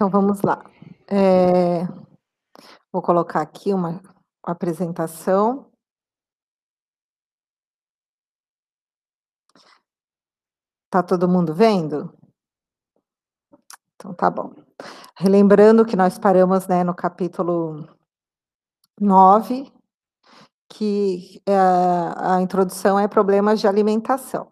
[0.00, 0.64] Então vamos lá.
[1.10, 1.82] Eh,
[2.90, 4.00] vou colocar aqui uma
[4.42, 5.70] apresentação.
[10.88, 12.16] Tá todo mundo vendo?
[13.94, 14.54] Então tá bom.
[15.18, 17.86] Relembrando que nós paramos, né, no capítulo
[18.98, 19.70] 9,
[20.66, 21.54] que, eh,
[22.16, 24.48] a introdução é problemas de alimentação.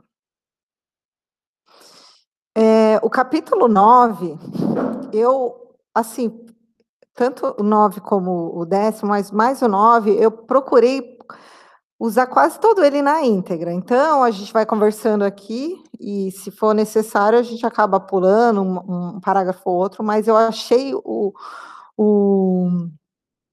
[2.54, 4.36] Eh, o capítulo 9,
[5.12, 6.45] eu, assim,
[7.14, 11.18] tanto o 9 como o 10º, mas mais o 9, eu procurei
[12.00, 13.72] usar quase todo ele na íntegra.
[13.72, 19.17] Então, a gente vai conversando aqui e, se for necessário, a gente acaba pulando um
[19.17, 21.32] um parágrafo ou outro, mas eu achei o
[21.98, 22.68] o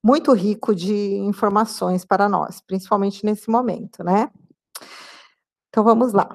[0.06, 4.30] muito rico de informações para nós, principalmente nesse momento, né.
[5.70, 6.30] Então vamos lá.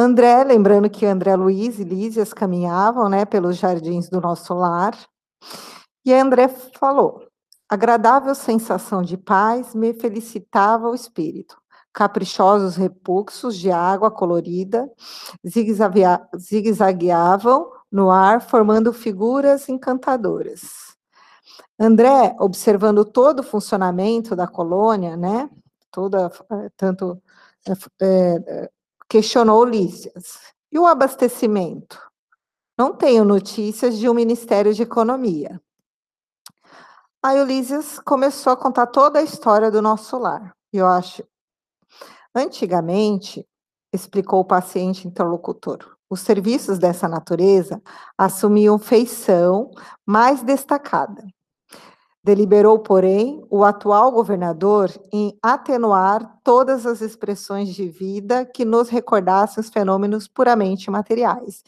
[0.00, 4.96] André, lembrando que André Luiz e Lísias caminhavam, né, pelos jardins do nosso lar,
[6.04, 7.26] e André falou:
[7.68, 11.56] "Agradável sensação de paz me felicitava o espírito,
[11.92, 14.88] caprichosos repuxos de água colorida
[16.38, 20.96] zigue-zagueavam no ar, formando figuras encantadoras".
[21.80, 25.50] André, observando todo o funcionamento da colônia, né,
[25.92, 27.20] toda eh, tanto,
[27.68, 28.70] eh,
[29.08, 30.38] questionou Lísias:
[30.70, 32.00] "E o abastecimento?
[32.78, 35.60] Não tenho notícias de um Ministério de Economia".
[37.22, 41.24] Aí Lísias começou a contar toda a história do nosso lar, e eu acho
[42.34, 43.44] antigamente,
[43.92, 47.82] explicou o paciente interlocutor, os serviços dessa natureza
[48.16, 49.70] assumiam feição
[50.06, 51.26] mais destacada.
[52.28, 59.62] Deliberou, porém, o atual governador em atenuar todas as expressões de vida que nos recordassem
[59.62, 61.64] os fenômenos puramente materiais.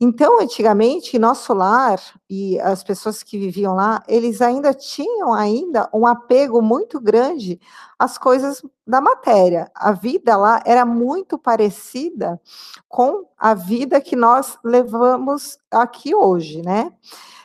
[0.00, 6.06] Então, antigamente, nosso lar, e as pessoas que viviam lá, eles ainda tinham ainda um
[6.06, 7.60] apego muito grande
[7.98, 9.68] às coisas da matéria.
[9.74, 12.40] A vida lá era muito parecida
[12.88, 16.92] com a vida que nós levamos aqui hoje, né.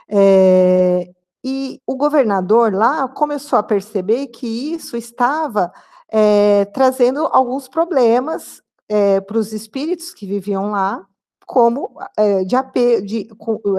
[0.07, 1.09] Eh,
[1.43, 5.71] e o governador lá começou a perceber que isso estava,
[6.11, 11.05] eh, trazendo alguns problemas, eh, para os espíritos que viviam lá,
[11.47, 13.29] como, eh, de de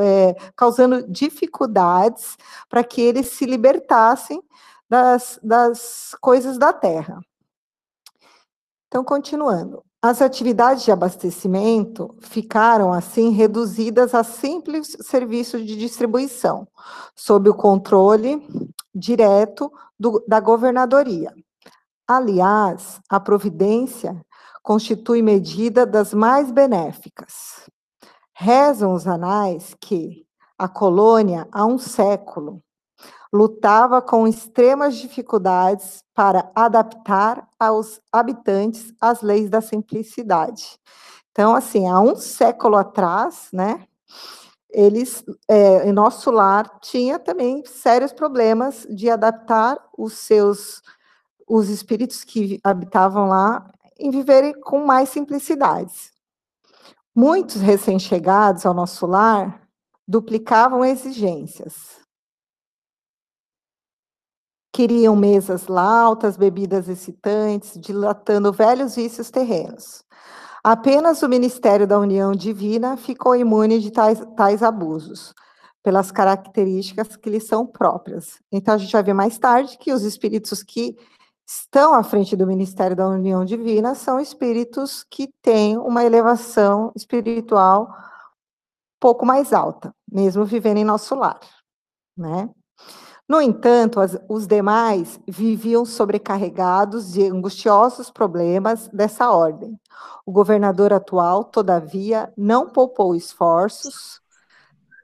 [0.00, 2.36] eh, causando dificuldades
[2.68, 4.42] para que eles se libertassem
[4.88, 7.20] das das coisas da terra.
[8.88, 9.82] Então, continuando.
[10.04, 16.66] As atividades de abastecimento ficaram, assim, reduzidas a simples serviço de distribuição,
[17.14, 18.44] sob o controle
[18.92, 21.32] direto do da governadoria.
[22.04, 24.20] Aliás, a providência
[24.60, 27.70] constitui medida das mais benéficas.
[28.34, 30.26] Rezam os anais que
[30.58, 32.60] a colônia, há um século,
[33.32, 40.78] lutava com extremas dificuldades para adaptar aos habitantes as leis da simplicidade.
[41.30, 43.86] Então, assim, há um século atrás, né,
[44.70, 50.82] eles, eh, em nosso lar tinha também sérios problemas de adaptar os seus
[51.48, 56.10] os espíritos que habitavam lá, em viverem com mais simplicidades.
[57.14, 59.62] Muitos recém-chegados ao nosso lar
[60.08, 62.01] duplicavam exigências.
[64.72, 70.02] Queriam mesas lautas, bebidas excitantes, dilatando velhos vícios terrenos.
[70.64, 75.34] Apenas o Ministério da União Divina ficou imune de tais tais abusos,
[75.82, 78.40] pelas características que lhes são próprias.
[78.50, 80.96] Então a gente vai ver mais tarde que os espíritos que
[81.46, 87.94] estão à frente do Ministério da União Divina são espíritos que têm uma elevação espiritual
[89.00, 91.40] pouco mais alta, mesmo vivendo em nosso lar,
[92.16, 92.48] né.
[93.32, 99.80] No entanto, as os demais viviam sobrecarregados de angustiosos problemas dessa ordem.
[100.26, 104.20] O governador atual, todavia, não poupou esforços,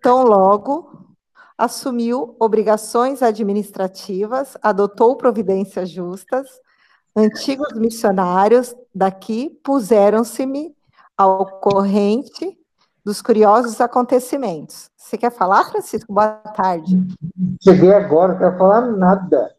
[0.03, 1.17] tão logo
[1.57, 6.47] assumiu obrigações administrativas, adotou providências justas,
[7.17, 10.77] antigos missionários daqui puseram-se-me
[11.17, 12.58] ao corrente
[13.09, 14.91] dos curiosos acontecimentos.
[14.95, 16.13] Você quer falar, Francisco?
[16.13, 16.95] Boa tarde.
[17.63, 19.57] Cheguei agora, não quero falar nada.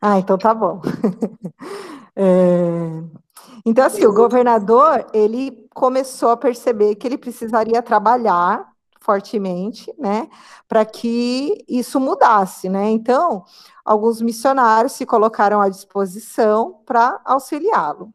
[0.00, 0.82] Ah, então tá bom.
[2.14, 3.02] Eh,
[3.64, 10.28] então, assim, o governador, ele começou a perceber que ele precisaria trabalhar fortemente, né,
[10.68, 12.90] para que isso mudasse, né.
[12.90, 13.46] Então,
[13.82, 18.12] alguns missionários se colocaram à disposição para auxiliá-lo.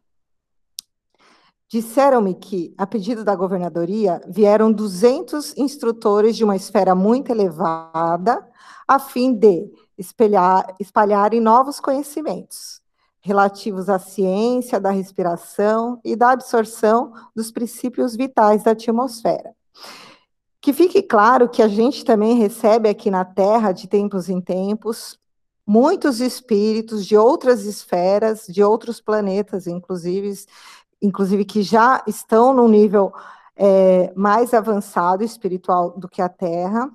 [1.70, 8.46] Disseram-me que, a pedido da governadoria, vieram 200 instrutores de uma esfera muito elevada,
[8.86, 12.80] a fim de espelhar, espalharem novos conhecimentos
[13.20, 19.54] relativos à ciência da respiração e da absorção dos princípios vitais da atmosfera.
[20.60, 25.18] Que fique claro que a gente também recebe aqui na Terra, de tempos em tempos,
[25.66, 30.32] muitos espíritos de outras esferas, de outros planetas, inclusive,
[31.00, 33.12] inclusive que já estão num nível
[33.56, 36.90] é, mais avançado espiritual do que a Terra,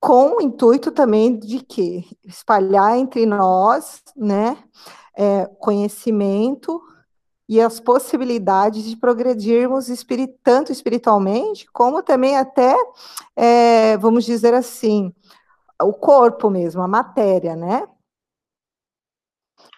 [0.00, 4.58] com o intuito também de que espalhar entre nós, né,
[5.16, 6.82] é, conhecimento
[7.48, 12.74] e as possibilidades de progredirmos espirit tanto espiritualmente, como também até,
[13.36, 15.14] é, vamos dizer assim,
[15.80, 17.86] o corpo mesmo, a matéria, né?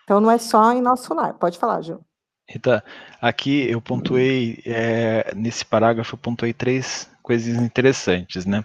[0.05, 1.35] Então não é só em nosso lar.
[1.35, 2.01] Pode falar, Ju.
[2.49, 2.85] Rita,
[3.21, 8.63] aqui eu pontuei, é, nesse parágrafo, eu pontuei três coisas interessantes, né?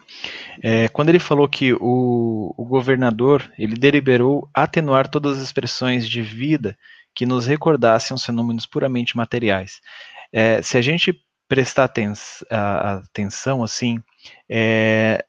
[0.61, 6.21] É, quando ele falou que o, o governador, ele deliberou atenuar todas as expressões de
[6.21, 6.77] vida
[7.15, 9.79] que nos recordassem os fenômenos puramente materiais.
[10.31, 11.17] É, se a gente
[11.47, 12.13] prestar aten
[12.51, 14.03] a, atenção, assim,
[14.49, 15.25] é,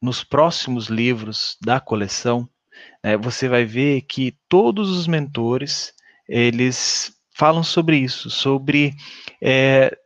[0.00, 2.48] nos próximos livros da coleção,
[3.02, 5.92] é, você vai ver que todos os mentores,
[6.28, 8.94] eles falam sobre isso, sobre
[9.40, 9.96] é,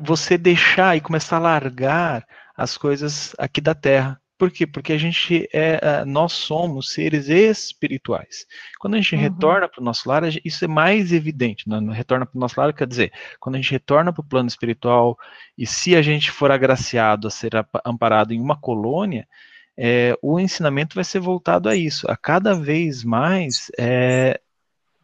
[0.00, 2.26] você deixar e começar a largar
[2.56, 4.18] as coisas aqui da Terra.
[4.38, 4.66] Por quê?
[4.66, 8.46] Porque a gente é, nós somos seres espirituais.
[8.78, 9.20] Quando a gente uhum.
[9.20, 11.68] retorna para o nosso lar, isso é mais evidente.
[11.68, 11.78] Né?
[11.92, 15.18] Retorna para o nosso lar, quer dizer, quando a gente retorna para o plano espiritual,
[15.58, 17.50] e se a gente for agraciado a ser
[17.84, 19.28] amparado em uma colônia,
[19.76, 24.40] é, o ensinamento vai ser voltado a isso, a cada vez mais é,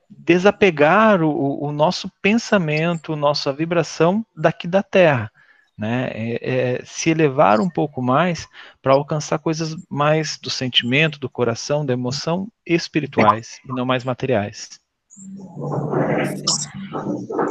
[0.09, 5.31] desapegar o, o nosso pensamento, nossa vibração daqui da Terra.
[5.79, 8.49] Né, é, é, se elevar um pouco mais
[8.81, 14.81] para alcançar coisas mais do sentimento, do coração, da emoção espirituais e não mais materiais.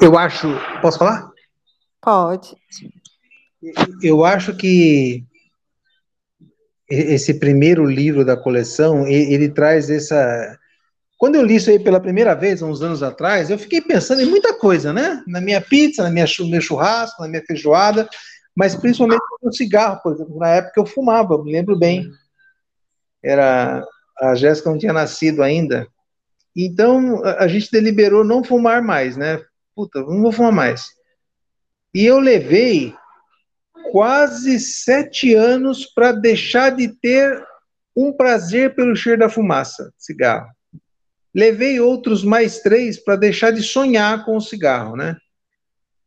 [0.01, 0.47] Eu acho.
[0.81, 1.29] Posso falar?
[2.01, 2.55] Pode.
[4.01, 5.23] Eu acho que
[6.87, 10.57] esse primeiro livro da coleção ele, ele traz essa
[11.17, 14.25] quando eu li isso aí pela primeira vez, uns anos atrás, eu fiquei pensando em
[14.25, 15.23] muita coisa, né?
[15.27, 18.07] Na minha pizza, na minha, meu churrasco, na minha feijoada,
[18.55, 20.37] mas principalmente no cigarro, por exemplo.
[20.37, 22.09] Na época eu fumava, me lembro bem.
[23.23, 23.85] Era
[24.19, 25.87] a Jéssica não tinha nascido ainda.
[26.55, 29.41] Então a gente deliberou não fumar mais, né?
[29.75, 30.85] Puta, não vou fumar mais.
[31.93, 32.93] E eu levei
[33.91, 37.41] quase sete anos para deixar de ter
[37.95, 40.47] um prazer pelo cheiro da fumaça, cigarro.
[41.35, 45.17] Levei outros mais três para deixar de sonhar com o cigarro, né?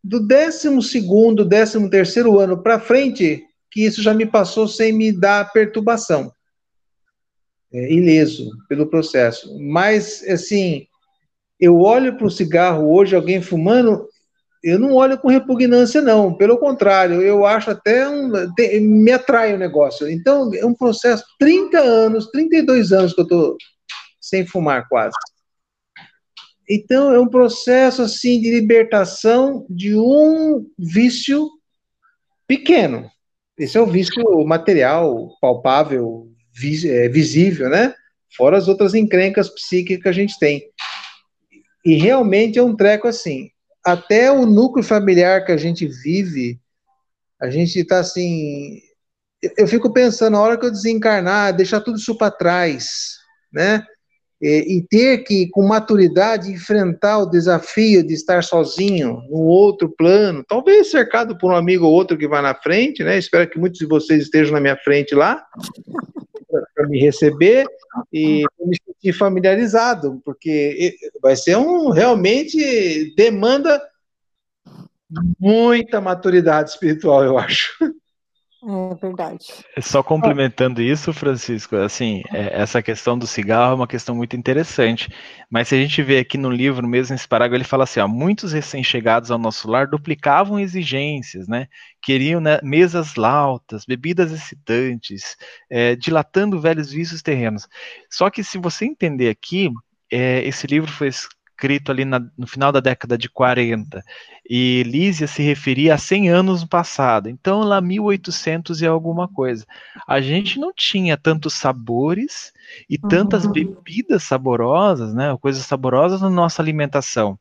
[0.02, 5.12] Do décimo segundo, décimo terceiro ano para frente, que isso já me passou sem me
[5.12, 6.32] dar perturbação.
[7.70, 9.54] É, ileso pelo processo.
[9.60, 10.86] Mas, assim,
[11.60, 14.08] eu olho para o cigarro hoje, alguém fumando,
[14.64, 16.32] eu não olho com repugnância, não.
[16.32, 18.32] Pelo contrário, eu acho até um.
[18.80, 20.10] Me atrai o negócio.
[20.10, 23.56] Então, é um processo, 30 anos, 32 anos que eu estou
[24.28, 25.16] sem fumar quase.
[26.68, 31.48] Então, é um processo assim de libertação de um vício
[32.46, 33.10] pequeno.
[33.56, 36.28] Esse é o vício material, palpável,
[36.84, 37.94] é, visível, né?
[38.36, 40.62] Fora as outras encrencas psíquicas que a gente tem.
[41.84, 43.50] E realmente é um treco assim.
[43.84, 46.60] Até o núcleo familiar que a gente vive,
[47.40, 48.80] a gente está assim.
[49.56, 53.16] Eu fico pensando, na hora que eu desencarnar, deixar tudo isso para trás,
[53.52, 53.86] né?
[54.40, 60.90] E ter que, com maturidade, enfrentar o desafio de estar sozinho, no outro plano, talvez
[60.90, 63.18] cercado por um amigo ou outro que vai na frente, né?
[63.18, 65.44] Espero que muitos de vocês estejam na minha frente lá,
[66.74, 67.66] para me receber
[68.12, 73.82] e me sentir familiarizado, porque vai ser um, realmente, demanda
[75.38, 77.72] muita maturidade espiritual, eu acho.
[78.60, 79.46] É verdade.
[79.80, 85.08] Só complementando isso, Francisco, assim, é, essa questão do cigarro é uma questão muito interessante.
[85.48, 88.08] Mas se a gente vê aqui no livro, mesmo nesse parágrafo, ele fala assim: ó,
[88.08, 91.68] muitos recém-chegados ao nosso lar duplicavam exigências, né?
[92.02, 95.36] Queriam né, mesas lautas, bebidas excitantes,
[95.70, 97.68] é, dilatando velhos vícios terrenos.
[98.10, 99.70] Só que se você entender aqui,
[100.10, 101.10] é, esse livro foi
[101.58, 104.04] escrito ali na, no final da década de 40,
[104.48, 109.66] e Lísia se referia a 100 anos no passado, então lá 1800 e alguma coisa.
[110.06, 112.52] A gente não tinha tantos sabores
[112.88, 113.52] e tantas uhum.
[113.52, 117.36] bebidas saborosas, né, coisas saborosas na nossa alimentação.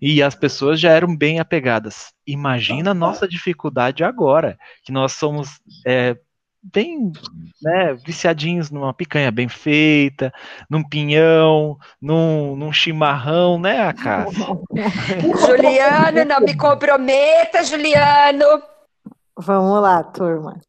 [0.00, 2.14] E as pessoas já eram bem apegadas.
[2.26, 6.16] Imagina a nossa dificuldade agora, que nós somos é,
[6.62, 7.12] bem
[7.62, 10.32] né, viciadinhos numa picanha bem feita,
[10.68, 14.46] num pinhão, num, num chimarrão, né, Cássia?
[15.46, 18.62] Juliano, não me comprometa, Juliano!
[19.36, 20.60] Vamos lá, turma.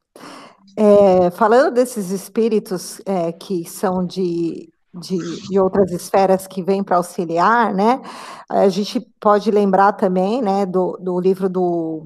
[0.77, 5.17] É, falando desses espíritos é, que são de, de,
[5.49, 8.01] de, outras esferas que vêm para auxiliar, né?
[8.47, 12.05] A gente pode lembrar também, né, do, do livro do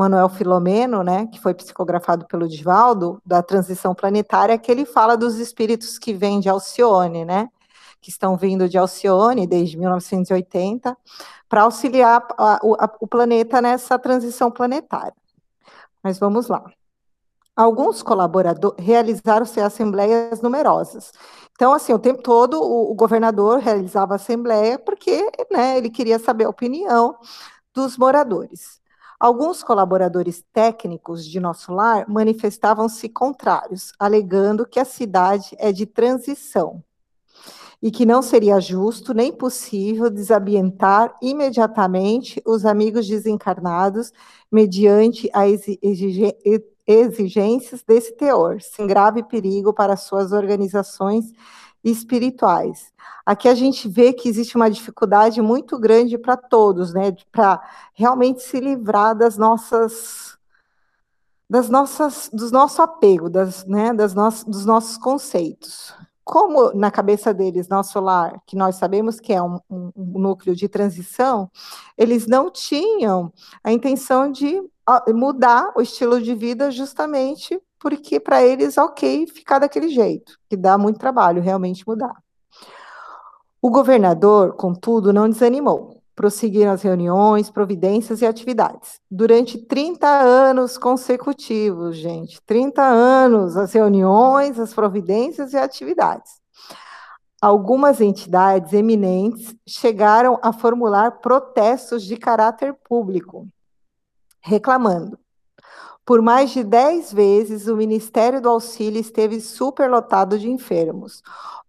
[0.00, 5.38] Manuel Filomeno, né, que foi psicografado pelo Divaldo, da transição planetária, que ele fala dos
[5.38, 7.50] espíritos que vêm de Alcione, né,
[8.00, 10.96] que estão vindo de Alcione desde 1980,
[11.46, 15.14] para auxiliar a, a, o planeta nessa transição planetária.
[16.02, 16.64] Mas vamos lá.
[17.54, 21.12] Alguns colaboradores realizaram-se assembleias numerosas.
[21.52, 26.44] Então, assim, o tempo todo o, o governador realizava assembleia porque né, ele queria saber
[26.44, 27.18] a opinião
[27.74, 28.79] dos moradores.
[29.20, 36.82] Alguns colaboradores técnicos de nosso lar manifestavam-se contrários, alegando que a cidade é de transição
[37.82, 44.10] e que não seria justo nem possível desambientar imediatamente os amigos desencarnados
[44.50, 45.66] mediante as
[46.86, 51.30] exigências desse teor, sem grave perigo para suas organizações
[51.82, 52.92] espirituais.
[53.24, 57.60] Aqui a gente vê que existe uma dificuldade muito grande para todos, né, para
[57.94, 60.38] realmente se livrar das nossas
[61.48, 65.92] das nossas dos nosso apego, das, né, das no, dos nossos conceitos.
[66.22, 70.54] Como na cabeça deles, nosso lar, que nós sabemos que é um, um, um núcleo
[70.54, 71.50] de transição,
[71.98, 73.32] eles não tinham
[73.64, 74.62] a intenção de
[75.08, 80.76] mudar o estilo de vida justamente porque para eles, ok, ficar daquele jeito, que dá
[80.76, 82.14] muito trabalho realmente mudar.
[83.60, 86.02] O governador, contudo, não desanimou.
[86.14, 89.00] Prosseguiram as reuniões, providências e atividades.
[89.10, 96.40] Durante 30 anos consecutivos, gente, 30 anos, as reuniões, as providências e atividades.
[97.40, 103.48] Algumas entidades eminentes chegaram a formular protestos de caráter público,
[104.42, 105.18] reclamando
[106.10, 111.22] por mais de dez vezes, o Ministério do Auxílio esteve superlotado de enfermos,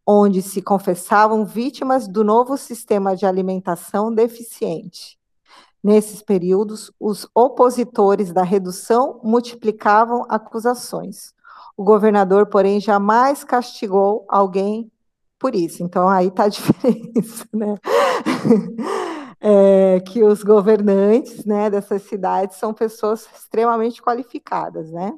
[0.03, 5.15] onde se confessavam vítimas do novo sistema de alimentação deficiente.
[5.83, 11.35] Nesses períodos, os opositores da redução multiplicavam acusações.
[11.77, 14.91] O governador, porém, jamais castigou alguém
[15.37, 15.83] por isso.
[15.83, 17.75] Então, aí está a diferença, né?
[19.41, 25.13] É, que os governantes né, dessas cidades são pessoas extremamente qualificadas, né?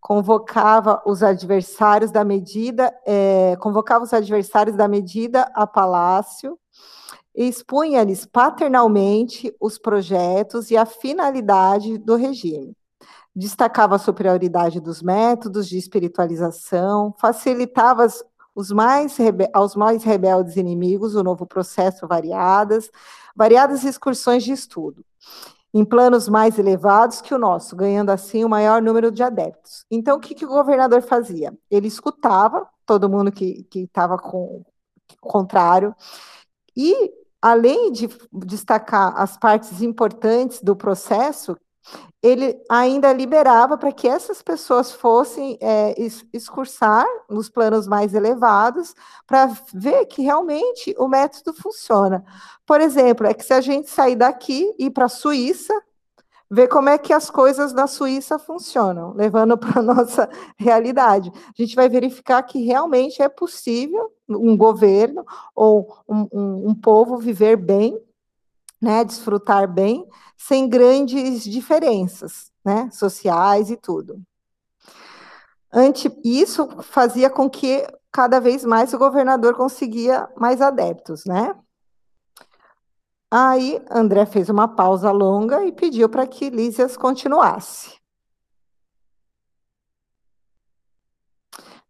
[0.00, 6.56] Convocava os adversários da medida, é, convocava os adversários da medida a palácio
[7.34, 12.76] e expunha-lhes paternalmente os projetos e a finalidade do regime.
[13.34, 18.24] Destacava a superioridade dos métodos de espiritualização, facilitava as
[18.56, 19.18] os mais
[19.52, 22.90] aos mais rebeldes inimigos, o novo processo variadas,
[23.36, 25.04] variadas excursões de estudo,
[25.74, 29.84] em planos mais elevados que o nosso, ganhando assim o maior número de adeptos.
[29.90, 31.52] Então, o que, que o governador fazia?
[31.70, 34.64] Ele escutava todo mundo que estava com
[35.20, 35.94] contrário,
[36.74, 41.56] e além de destacar as partes importantes do processo,
[42.22, 45.94] ele ainda liberava para que essas pessoas fossem é,
[46.32, 48.94] excursar nos planos mais elevados
[49.26, 52.24] para ver que realmente o método funciona.
[52.66, 55.72] Por exemplo, é que se a gente sair daqui e ir para a Suíça,
[56.50, 61.30] ver como é que as coisas na Suíça funcionam, levando para a nossa realidade.
[61.36, 65.24] A gente vai verificar que realmente é possível um governo
[65.54, 68.00] ou um, um, um povo viver bem
[68.80, 70.06] né, desfrutar bem,
[70.36, 74.22] sem grandes diferenças, né, sociais e tudo.
[75.72, 81.54] Ante, isso fazia com que cada vez mais o governador conseguia mais adeptos, né?
[83.30, 87.96] Aí André fez uma pausa longa e pediu para que Lísias continuasse.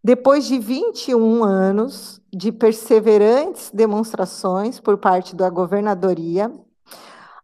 [0.03, 6.51] Depois de 21 anos de perseverantes demonstrações por parte da governadoria,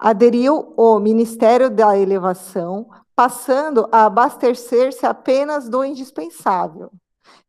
[0.03, 6.91] aderiu o Ministério da Elevação, passando a abastecer-se apenas do indispensável.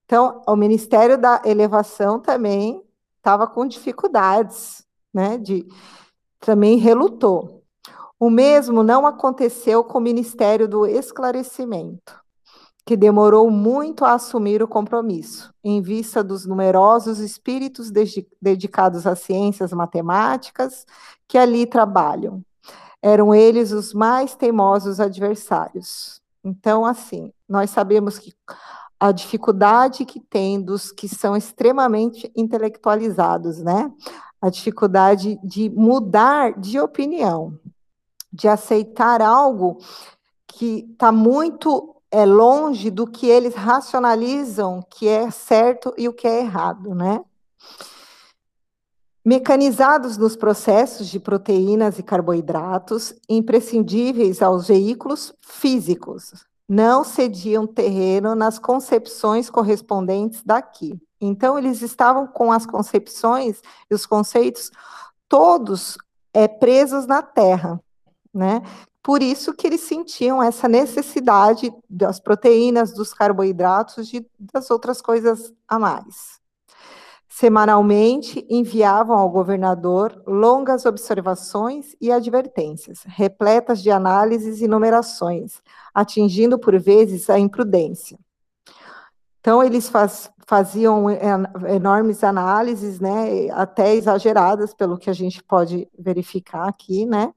[0.06, 2.84] Então, o Ministério da Elevação também
[3.18, 5.40] estava com dificuldades, né?
[5.40, 5.66] De,
[6.40, 7.64] também relutou.
[8.20, 12.23] O mesmo não aconteceu com o Ministério do Esclarecimento.
[12.86, 17.90] Que demorou muito a assumir o compromisso, em vista dos numerosos espíritos
[18.42, 20.86] dedicados às ciências matemáticas
[21.28, 22.44] que ali trabalham.
[23.02, 26.22] Eram eles os mais teimosos adversários.
[26.44, 28.34] Então, assim, nós sabemos que
[29.00, 33.92] a dificuldade que tem dos que são extremamente intelectualizados, né?
[34.42, 37.58] A dificuldade de mudar de opinião,
[38.32, 39.78] de aceitar algo
[40.48, 46.28] que está muito é, longe do que eles racionalizam que é certo e o que
[46.28, 47.26] é errado, né?
[49.26, 58.60] Mecanizados nos processos de proteínas e carboidratos, imprescindíveis aos veículos físicos, não cediam terreno nas
[58.60, 61.02] concepções correspondentes daqui.
[61.20, 64.70] Então, eles estavam com as concepções e os conceitos
[65.28, 65.98] todos
[66.32, 67.82] é, presos na terra,
[68.32, 68.62] né?
[69.04, 75.54] Por isso que eles sentiam essa necessidade das proteínas, dos carboidratos e das outras coisas
[75.68, 76.42] a mais.
[77.28, 85.62] Semanalmente enviavam ao governador longas observações e advertências, repletas de análises e numerações,
[85.94, 88.18] atingindo por vezes a imprudência.
[89.42, 91.20] Então, eles faz, faziam é,
[91.76, 97.34] enormes análises, né, até exageradas, pelo que a gente pode verificar aqui, né.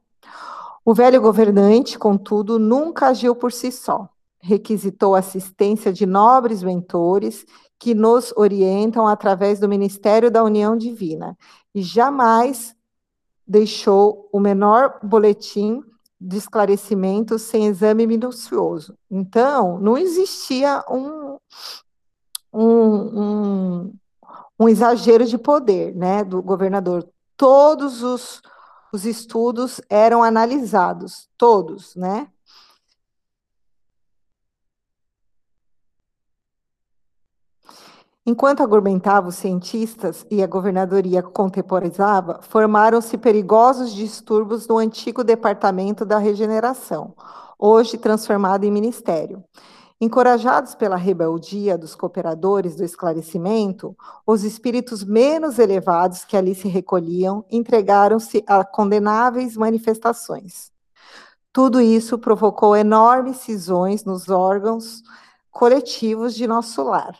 [0.88, 4.08] O velho governante, contudo, nunca agiu por si só.
[4.38, 7.44] Requisitou assistência de nobres mentores
[7.76, 11.36] que nos orientam através do Ministério da União Divina,
[11.74, 12.72] e jamais
[13.44, 15.82] deixou o menor boletim
[16.20, 18.96] de esclarecimento sem exame minucioso.
[19.10, 21.36] Então, não existia um,
[22.52, 23.94] um, um,
[24.60, 27.08] um exagero de poder né, do governador.
[27.36, 28.40] Todos os,
[28.96, 32.28] os estudos eram analisados, todos, né?
[38.24, 46.18] Enquanto argumentavam os cientistas e a governadoria contemporizava, formaram-se perigosos distúrbios no antigo Departamento da
[46.18, 47.14] Regeneração,
[47.58, 49.44] hoje transformado em ministério.
[50.00, 57.44] Encorajados pela rebeldia dos cooperadores do esclarecimento, os espíritos menos elevados que ali se recolhiam
[57.50, 60.70] entregaram-se a condenáveis manifestações.
[61.52, 65.02] Tudo isso provocou enormes cisões nos órgãos
[65.50, 67.16] coletivos de nosso lar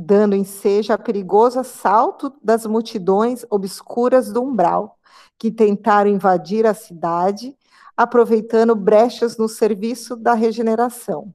[0.00, 4.96] dando ensejo a perigoso assalto das multidões obscuras do umbral,
[5.36, 7.56] que tentaram invadir a cidade,
[7.96, 11.34] aproveitando brechas no serviço da regeneração,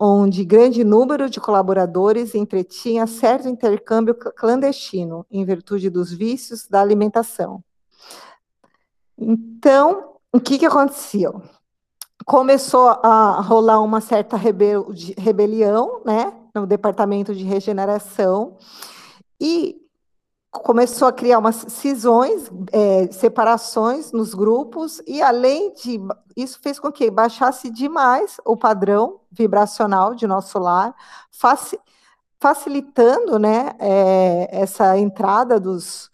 [0.00, 7.62] onde grande número de colaboradores entretinha certo intercâmbio clandestino, em virtude dos vícios da alimentação.
[9.18, 11.42] Então, o que, que aconteceu?
[12.24, 16.32] Começou a rolar uma certa rebel rebelião, né?
[16.54, 18.56] no departamento de regeneração
[19.40, 19.79] e
[20.50, 26.00] começou a criar umas cisões, é, separações nos grupos, e além de.
[26.36, 30.94] Isso fez com que baixasse demais o padrão vibracional de nosso lar,
[31.30, 31.78] faci,
[32.40, 36.10] facilitando né, é, essa entrada dos,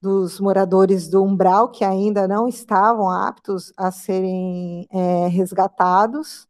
[0.00, 6.46] dos moradores do umbral que ainda não estavam aptos a serem é, resgatados.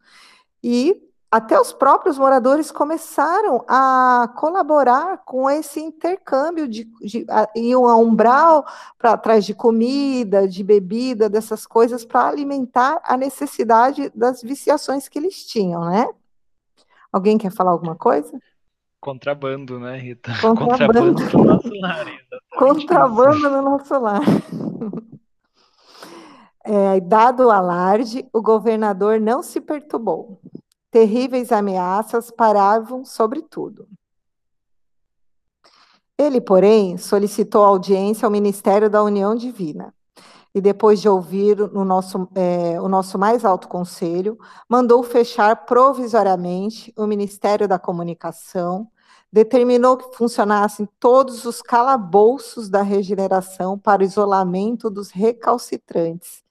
[0.62, 7.96] E até os próprios moradores começaram a colaborar com esse intercâmbio de, de iam a
[7.96, 8.66] umbral
[8.98, 15.20] para atrás de comida, de bebida, dessas coisas para alimentar a necessidade das viciações que
[15.20, 16.08] eles tinham, né?
[17.12, 18.36] Alguém quer falar alguma coisa?
[19.00, 20.32] Contrabando, né, Rita?
[20.40, 22.06] Contrabando, Contrabando no nosso lar.
[22.58, 24.20] Contrabando no nosso lar.
[26.62, 30.38] É, dado o alarde, o governador não se perturbou
[30.90, 33.88] terríveis ameaças paravam sobre tudo.
[36.18, 39.94] Ele, porém, solicitou audiência ao Ministério da União Divina
[40.54, 46.92] e, depois de ouvir no nosso, é, o nosso mais alto conselho, mandou fechar provisoriamente
[46.96, 48.88] o Ministério da Comunicação,
[49.32, 56.42] determinou que funcionassem todos os calabouços da regeneração para o isolamento dos recalcitrantes.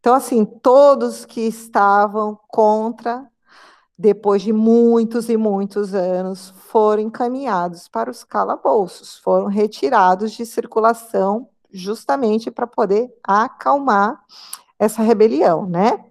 [0.00, 3.26] Então, assim, todos que estavam contra
[3.96, 11.48] depois de muitos e muitos anos, foram encaminhados para os calabouços, foram retirados de circulação
[11.70, 14.20] justamente para poder acalmar
[14.78, 16.04] essa rebelião, né?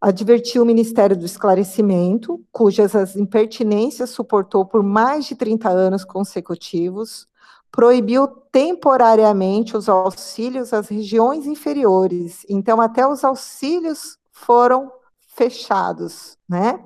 [0.00, 7.28] Advertiu o Ministério do Esclarecimento, cujas as impertinências suportou por mais de 30 anos consecutivos,
[7.70, 12.44] proibiu temporariamente os auxílios às regiões inferiores.
[12.48, 14.90] Então, até os auxílios foram
[15.34, 16.82] fechados, né?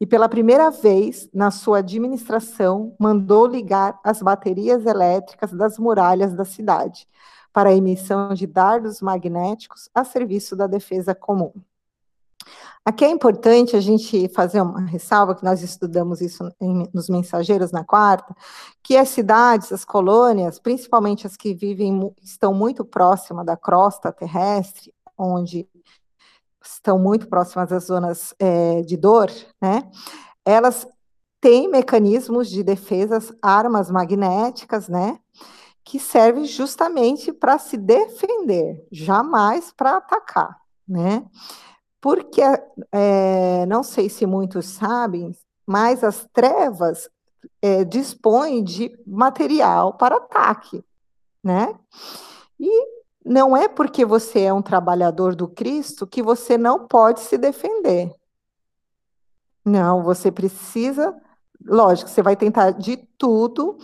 [0.00, 6.44] e pela primeira vez na sua administração mandou ligar as baterias elétricas das muralhas da
[6.44, 7.06] cidade
[7.52, 11.52] para a emissão de dardos magnéticos a serviço da defesa comum.
[12.82, 17.70] Aqui é importante a gente fazer uma ressalva, que nós estudamos isso em, nos mensageiros
[17.70, 18.34] na quarta,
[18.82, 24.94] que as cidades, as colônias, principalmente as que vivem, estão muito próximas da crosta terrestre,
[25.18, 25.68] onde
[26.62, 29.90] estão muito próximas das zonas é, de dor, né?
[30.44, 30.86] Elas
[31.40, 35.18] têm mecanismos de defesas, armas magnéticas, né?
[35.82, 41.24] Que servem justamente para se defender, jamais para atacar, né?
[42.00, 42.42] Porque,
[42.92, 45.32] é, não sei se muitos sabem,
[45.66, 47.08] mas as trevas
[47.62, 50.84] é, dispõem de material para ataque,
[51.42, 51.74] né?
[52.58, 57.36] E não é porque você é um trabalhador do Cristo que você não pode se
[57.36, 58.12] defender.
[59.64, 61.14] Não, você precisa,
[61.64, 63.76] lógico, você vai tentar de tudo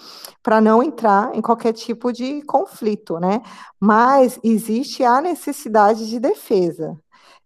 [0.42, 3.42] para não entrar em qualquer tipo de conflito, né?
[3.78, 6.98] Mas existe a necessidade de defesa.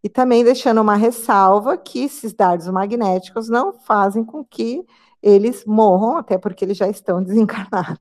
[0.03, 4.85] E também deixando uma ressalva que esses dardos magnéticos não fazem com que
[5.23, 7.99] eles morram, até porque eles já estão desencarnados.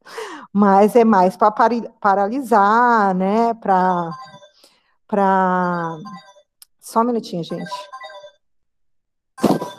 [0.51, 1.51] Mas é mais para
[1.99, 3.53] paralisar, né?
[3.55, 4.11] Para.
[5.07, 5.97] Pra...
[6.79, 7.71] Só um minutinho, gente.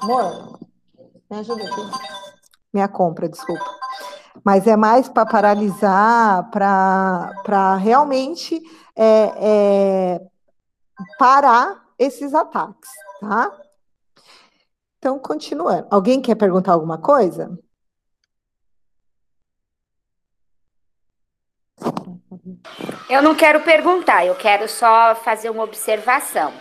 [0.01, 0.59] Amor,
[1.31, 1.81] me ajuda aqui.
[2.73, 3.65] Minha compra, desculpa.
[4.45, 8.61] Mas é mais para paralisar, para realmente
[8.97, 10.21] é, é,
[11.19, 13.60] parar esses ataques, tá?
[15.01, 15.87] Então, continuando.
[15.91, 17.59] Alguém quer perguntar alguma coisa?
[23.09, 26.53] Eu não quero perguntar, eu quero só fazer uma observação.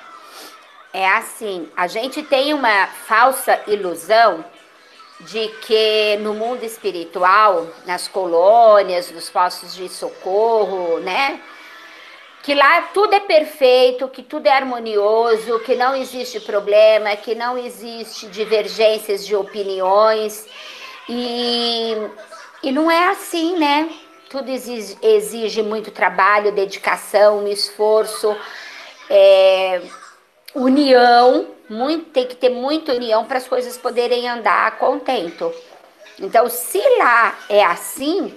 [0.94, 4.46] É assim, a gente tem uma falsa ilusão
[5.20, 11.42] de que no mundo espiritual, nas colônias, nos postos de socorro, né?
[12.42, 17.58] Que lá tudo é perfeito, que tudo é harmonioso, que não existe problema, que não
[17.58, 20.48] existe divergências de opiniões.
[21.08, 21.96] E,
[22.64, 23.90] e não é assim, né?
[24.30, 28.36] Tudo exige, exige muito trabalho, dedicação, esforço,
[29.10, 29.82] é,
[30.56, 31.48] união.
[31.70, 35.54] Muito, tem que ter muita união para as coisas poderem andar contento.
[36.18, 38.34] Então, se lá é assim,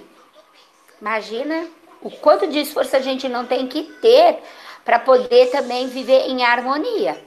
[1.01, 1.67] imagina
[2.03, 4.39] o quanto de esforço a gente não tem que ter
[4.83, 7.17] para poder também viver em harmonia.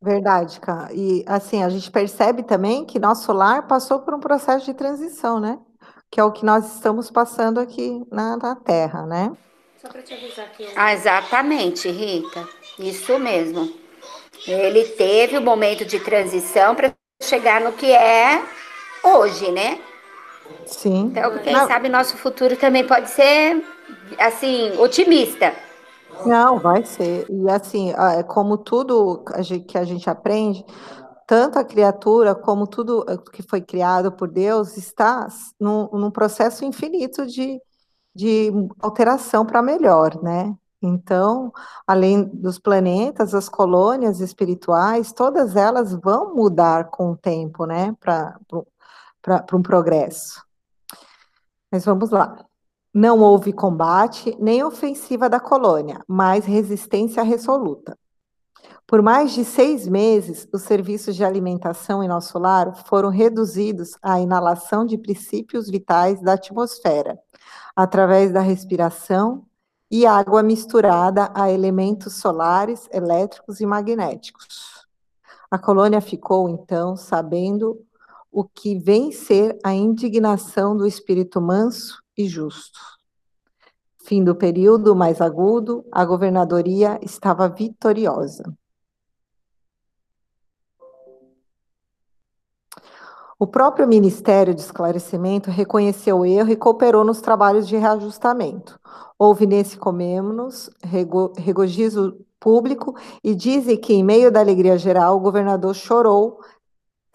[0.00, 0.92] Verdade, cara.
[0.92, 5.40] E assim, a gente percebe também que nosso lar passou por um processo de transição,
[5.40, 5.58] né?
[6.10, 9.32] Que é o que nós estamos passando aqui na, na Terra, né?
[9.80, 10.68] Só para te avisar aqui.
[10.76, 12.46] Ah, exatamente, Rita.
[12.78, 13.72] Isso mesmo.
[14.46, 18.44] Ele teve o um momento de transição para chegar no que é
[19.02, 19.80] hoje, né?
[20.66, 21.06] Sim.
[21.10, 21.66] Então, quem Não.
[21.66, 23.62] sabe nosso futuro também pode ser,
[24.18, 25.52] assim, otimista.
[26.26, 27.26] Não, vai ser.
[27.28, 29.24] E assim, é como tudo
[29.66, 30.64] que a gente aprende,
[31.26, 35.26] tanto a criatura como tudo que foi criado por Deus está
[35.58, 37.60] num, num processo infinito de,
[38.14, 40.54] de alteração para melhor, né?
[40.86, 41.50] Então,
[41.86, 47.96] além dos planetas, as colônias espirituais, todas elas vão mudar com o tempo, né?
[49.24, 50.44] Para um progresso.
[51.72, 52.44] Mas vamos lá.
[52.92, 57.98] Não houve combate nem ofensiva da colônia, mas resistência resoluta.
[58.86, 64.20] Por mais de seis meses, os serviços de alimentação em nosso lar foram reduzidos à
[64.20, 67.18] inalação de princípios vitais da atmosfera,
[67.74, 69.46] através da respiração
[69.90, 74.86] e água misturada a elementos solares, elétricos e magnéticos.
[75.50, 77.80] A colônia ficou, então, sabendo
[78.34, 82.80] o que vem ser a indignação do espírito manso e justo.
[83.98, 88.42] Fim do período mais agudo, a governadoria estava vitoriosa.
[93.38, 98.78] O próprio Ministério de Esclarecimento reconheceu o erro e cooperou nos trabalhos de reajustamento.
[99.16, 105.20] Houve nesse comemos rego, regozijo público e dizem que, em meio da alegria geral, o
[105.20, 106.40] governador chorou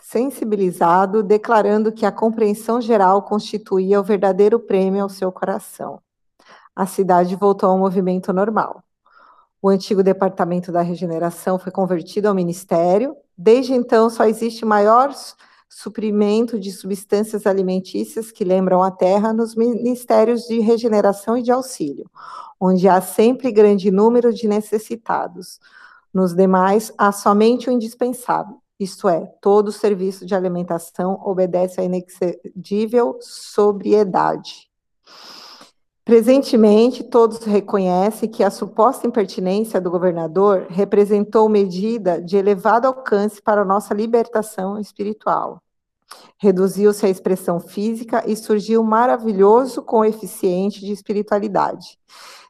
[0.09, 6.01] sensibilizado, declarando que a compreensão geral constituía o verdadeiro prêmio ao seu coração.
[6.75, 8.83] A cidade voltou ao movimento normal.
[9.61, 13.15] O antigo departamento da regeneração foi convertido ao ministério.
[13.37, 15.13] Desde então, só existe maior
[15.69, 22.09] suprimento de substâncias alimentícias que lembram a terra nos ministérios de regeneração e de auxílio,
[22.59, 25.59] onde há sempre grande número de necessitados.
[26.11, 33.17] Nos demais, há somente o indispensável isto é, todo serviço de alimentação obedece à inexcedível
[33.19, 34.69] sobriedade.
[36.05, 43.65] Presentemente, todos reconhecem que a suposta impertinência do governador representou medida de elevado alcance para
[43.65, 45.61] nossa libertação espiritual.
[46.37, 51.99] Reduziu-se a expressão física e surgiu um maravilhoso coeficiente de espiritualidade.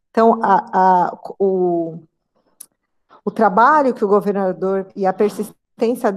[0.09, 1.99] Então, a, a, o,
[3.25, 5.58] o trabalho que o governador e a persistência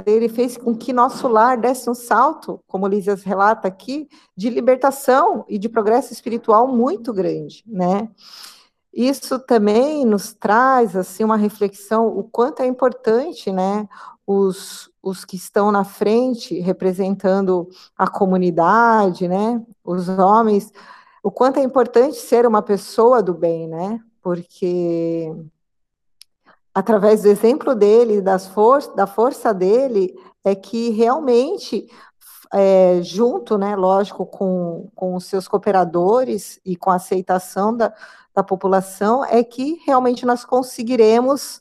[0.04, 5.44] dele fez com que nosso lar desse um salto, como Lísias relata aqui, de libertação
[5.48, 8.08] e de progresso espiritual muito grande, né?
[8.92, 13.88] Isso também nos traz assim uma reflexão o quanto é importante, né,
[14.26, 20.70] os, os que estão na frente representando a comunidade, né, os homens,
[21.22, 24.00] o quanto é importante ser uma pessoa do bem, né?
[24.20, 25.32] Porque
[26.74, 31.86] através do exemplo dele, das for da força dele, é que realmente,
[32.52, 37.92] é, junto, né, lógico, com, com os seus cooperadores e com a aceitação da,
[38.34, 41.60] da população, é que realmente nós conseguiremos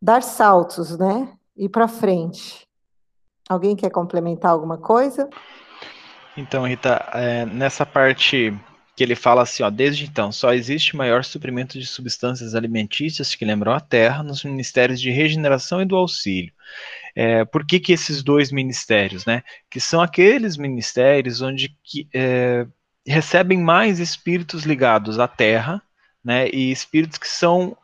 [0.00, 2.66] dar saltos, né, ir para frente.
[3.48, 5.28] Alguém quer complementar alguma coisa?
[6.36, 8.58] Então, Rita, é, nessa parte
[8.94, 13.44] que ele fala assim, ó, desde então, só existe maior suprimento de substâncias alimentícias que
[13.44, 16.52] lembram a terra nos ministérios de regeneração e do auxílio.
[17.14, 19.42] É, por que, que esses dois ministérios, né?
[19.70, 22.66] Que são aqueles ministérios onde que, é,
[23.06, 25.82] recebem mais espíritos ligados à terra,
[26.24, 26.48] né?
[26.50, 27.76] E espíritos que são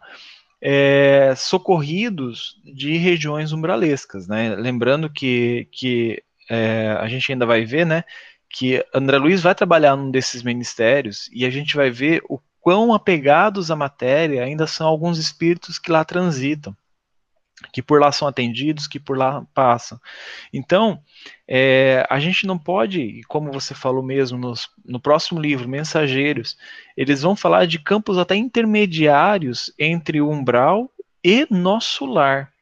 [0.60, 4.54] é, socorridos de regiões umbralescas, né?
[4.56, 8.04] Lembrando que, que é, a gente ainda vai ver, né?
[8.50, 12.92] Que André Luiz vai trabalhar num desses ministérios e a gente vai ver o quão
[12.92, 16.76] apegados à matéria ainda são alguns espíritos que lá transitam,
[17.72, 20.00] que por lá são atendidos, que por lá passam.
[20.52, 21.02] Então,
[21.46, 26.56] é, a gente não pode, como você falou mesmo nos, no próximo livro, Mensageiros,
[26.96, 30.90] eles vão falar de campos até intermediários entre o umbral
[31.24, 32.52] e nosso lar.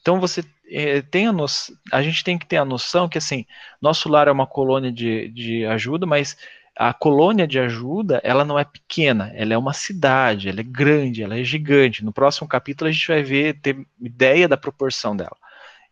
[0.00, 1.46] Então você é, tem a, no,
[1.92, 3.46] a gente tem que ter a noção que assim,
[3.80, 6.36] nosso lar é uma colônia de, de ajuda, mas
[6.76, 11.22] a colônia de ajuda, ela não é pequena, ela é uma cidade, ela é grande,
[11.22, 12.04] ela é gigante.
[12.04, 15.36] No próximo capítulo a gente vai ver, ter ideia da proporção dela.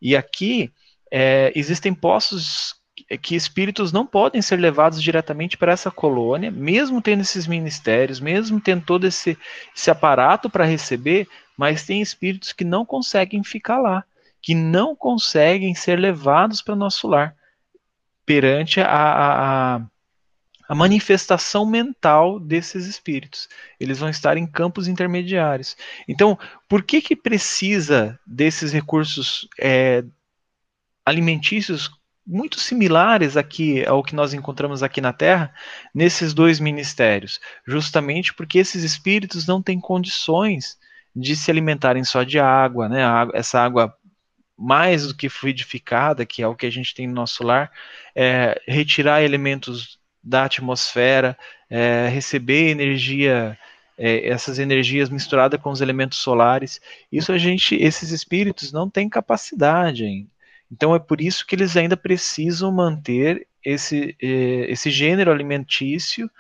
[0.01, 0.71] E aqui
[1.11, 2.75] é, existem postos
[3.23, 8.61] que espíritos não podem ser levados diretamente para essa colônia, mesmo tendo esses ministérios, mesmo
[8.61, 9.39] tendo todo esse,
[9.75, 14.05] esse aparato para receber, mas tem espíritos que não conseguem ficar lá
[14.45, 17.35] que não conseguem ser levados para nosso lar
[18.27, 19.77] perante a, a,
[20.69, 23.49] a, manifestação mental desses espíritos.
[23.81, 25.75] Eles vão estar em campos intermediários.
[26.07, 30.05] Então, por que que precisa desses recursos é,
[31.07, 31.91] alimentícios
[32.27, 35.55] muito similares aqui ao que nós encontramos aqui na Terra,
[35.95, 40.79] nesses dois ministérios, justamente porque esses espíritos não têm condições
[41.17, 43.01] de se alimentarem só de água, né?
[43.33, 43.97] essa água
[44.65, 47.71] mais do que fluidificada, que é o que a gente tem no nosso lar,
[48.15, 51.37] é, retirar elementos da atmosfera,
[51.69, 53.59] é, receber energia,
[53.99, 56.81] é, essas energias misturadas com os elementos solares.
[57.13, 60.31] Isso a gente, esses espíritos não têm capacidade ainda.
[60.73, 66.31] Então é por isso que eles ainda precisam manter esse, é, esse gênero alimentício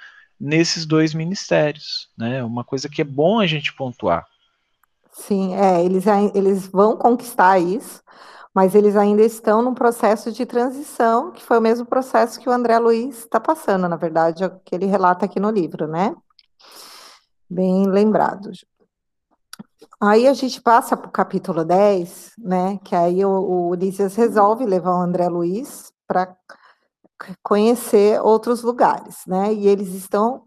[0.40, 2.42] nesses dois ministérios, né?
[2.42, 4.26] Uma coisa que é bom a gente pontuar.
[5.14, 8.02] Sim, é, eles, eles vão conquistar isso,
[8.52, 12.52] mas eles ainda estão num processo de transição, que foi o mesmo processo que o
[12.52, 16.14] André Luiz está passando, na verdade, é o que ele relata aqui no livro, né?
[17.48, 18.50] Bem lembrado.
[20.00, 22.78] Aí a gente passa para o capítulo 10, né?
[22.84, 26.36] Que aí o, o Ulisses resolve levar o André Luiz para
[27.42, 29.52] conhecer outros lugares, né?
[29.52, 30.44] E eles estão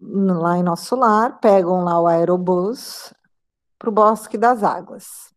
[0.00, 3.12] lá em nosso lar, pegam lá o aerobus,
[3.78, 5.32] para o Bosque das Águas.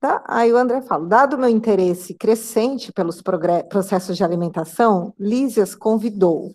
[0.00, 0.22] Tá?
[0.26, 3.22] Aí o André fala: dado meu interesse crescente pelos
[3.68, 6.54] processos de alimentação, Lísias convidou.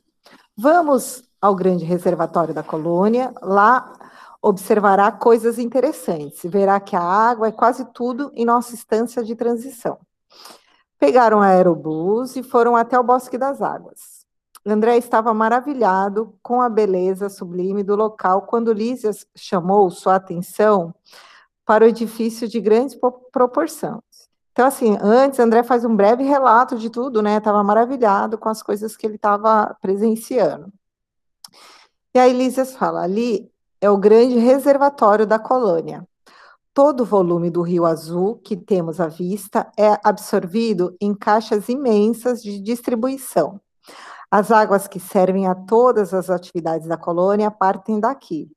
[0.56, 3.94] Vamos ao grande reservatório da colônia, lá
[4.42, 9.98] observará coisas interessantes, verá que a água é quase tudo em nossa estância de transição.
[10.98, 14.19] Pegaram a aerobus e foram até o Bosque das Águas.
[14.66, 20.94] André estava maravilhado com a beleza sublime do local quando Lísias chamou sua atenção
[21.66, 22.98] para o edifício de grandes
[23.32, 24.02] proporções.
[24.52, 27.38] Então, assim, antes André faz um breve relato de tudo, né?
[27.38, 30.72] Estava maravilhado com as coisas que ele estava presenciando.
[32.14, 36.06] E aí Lísias fala: ali é o grande reservatório da colônia.
[36.74, 42.42] Todo o volume do Rio Azul que temos à vista é absorvido em caixas imensas
[42.42, 43.62] de distribuição.
[44.32, 48.48] As águas que servem a todas as atividades da colônia partem daqui.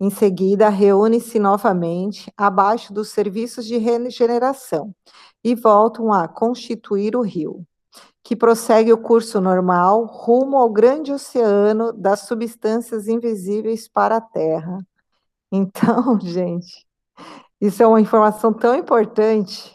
[0.00, 4.94] Em seguida, reúnem-se novamente abaixo dos serviços de regeneração
[5.42, 7.66] e voltam a constituir o rio,
[8.22, 14.78] que prossegue o curso normal rumo ao grande oceano das substâncias invisíveis para a Terra.
[15.50, 16.86] Então, gente,
[17.58, 19.74] isso é uma informação tão importante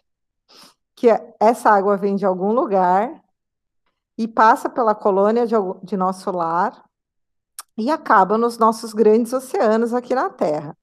[0.96, 1.08] que
[1.40, 3.23] essa água vem de algum lugar
[4.18, 6.84] e passa pela colônia de, de nosso lar
[7.78, 10.78] e acaba nos nossos grandes oceanos aqui na Terra.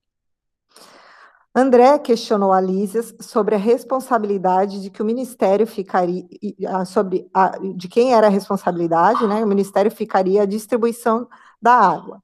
[1.54, 6.24] André questionou a Lísias sobre a responsabilidade de que o ministério ficaria
[6.86, 9.42] sobre a, de quem era a responsabilidade, né?
[9.42, 11.28] O ministério ficaria a distribuição
[11.60, 12.22] da água.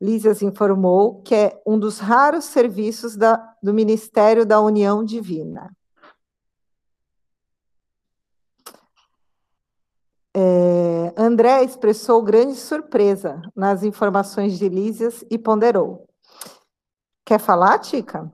[0.00, 5.70] Lísias informou que é um dos raros serviços da, do Ministério da União Divina.
[10.36, 16.08] É, André expressou grande surpresa nas informações de Lísias e ponderou.
[17.24, 18.32] Quer falar, Tica?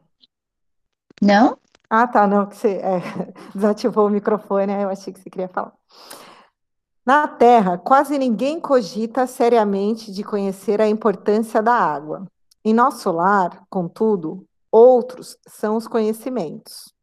[1.20, 1.58] Não?
[1.88, 3.00] Ah, tá, não, que você é,
[3.54, 5.74] desativou o microfone, eu achei que você queria falar.
[7.04, 12.26] Na Terra, quase ninguém cogita seriamente de conhecer a importância da água.
[12.64, 16.94] Em nosso lar, contudo, outros são os conhecimentos.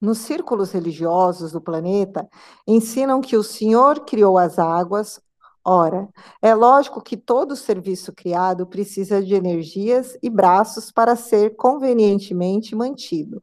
[0.00, 2.28] Nos círculos religiosos do planeta,
[2.66, 5.20] ensinam que o Senhor criou as águas.
[5.64, 6.08] Ora,
[6.40, 13.42] é lógico que todo serviço criado precisa de energias e braços para ser convenientemente mantido.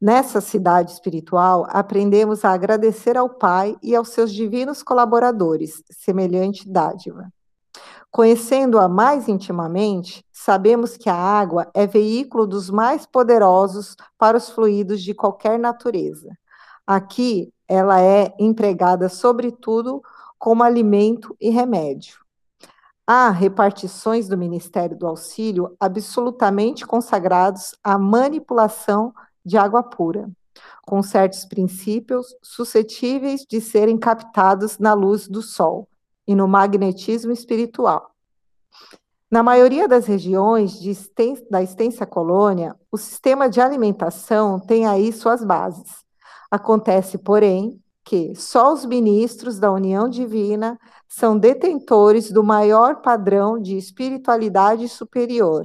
[0.00, 7.32] Nessa cidade espiritual, aprendemos a agradecer ao Pai e aos seus divinos colaboradores, semelhante dádiva.
[8.12, 15.02] Conhecendo-a mais intimamente, sabemos que a água é veículo dos mais poderosos para os fluidos
[15.02, 16.28] de qualquer natureza.
[16.86, 20.02] Aqui, ela é empregada, sobretudo,
[20.38, 22.18] como alimento e remédio.
[23.06, 30.30] Há repartições do Ministério do Auxílio absolutamente consagrados à manipulação de água pura,
[30.86, 35.88] com certos princípios suscetíveis de serem captados na luz do sol
[36.26, 38.12] e no magnetismo espiritual.
[39.32, 40.78] Na maioria das regiões
[41.50, 46.04] da extensa colônia, o sistema de alimentação tem aí suas bases.
[46.50, 53.74] Acontece, porém, que só os ministros da união divina são detentores do maior padrão de
[53.74, 55.62] espiritualidade superior.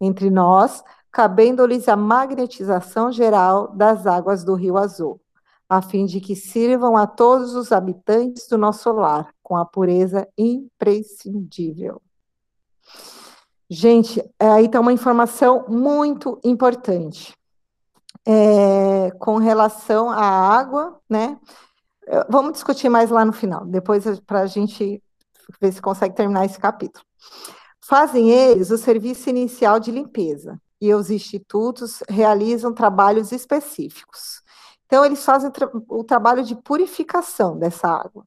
[0.00, 5.20] Entre nós, cabendo-lhes a magnetização geral das águas do Rio Azul,
[5.68, 10.26] a fim de que sirvam a todos os habitantes do nosso lar com a pureza
[10.36, 12.02] imprescindível.
[13.70, 17.32] Gente, aí está uma informação muito importante
[18.26, 21.38] é, com relação à água, né?
[22.28, 25.00] Vamos discutir mais lá no final, depois para a gente
[25.60, 27.04] ver se consegue terminar esse capítulo.
[27.80, 34.42] Fazem eles o serviço inicial de limpeza, e os institutos realizam trabalhos específicos.
[34.84, 38.26] Então, eles fazem tra o trabalho de purificação dessa água,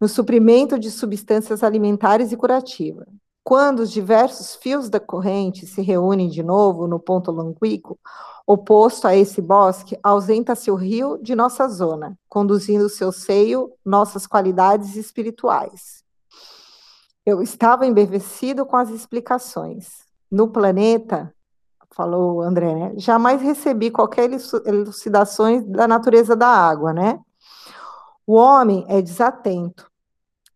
[0.00, 3.06] no suprimento de substâncias alimentares e curativas.
[3.42, 7.98] Quando os diversos fios da corrente se reúnem de novo no ponto longínquo,
[8.46, 14.96] oposto a esse bosque, ausenta-se o rio de nossa zona, conduzindo seu seio nossas qualidades
[14.96, 16.04] espirituais.
[17.24, 20.06] Eu estava embevecido com as explicações.
[20.30, 21.32] No planeta,
[21.96, 22.92] falou André, né?
[22.96, 24.28] Jamais recebi qualquer
[24.64, 27.20] elucidações da natureza da água, né?
[28.28, 29.88] O homem é desatento.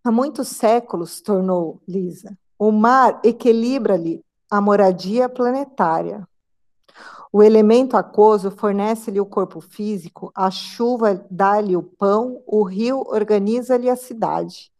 [0.02, 6.26] Há muitos séculos, tornou Lisa, o mar equilibra-lhe a moradia planetária.
[7.32, 13.88] O elemento aquoso fornece-lhe o corpo físico, a chuva dá-lhe o pão, o rio organiza-lhe
[13.88, 14.72] a cidade.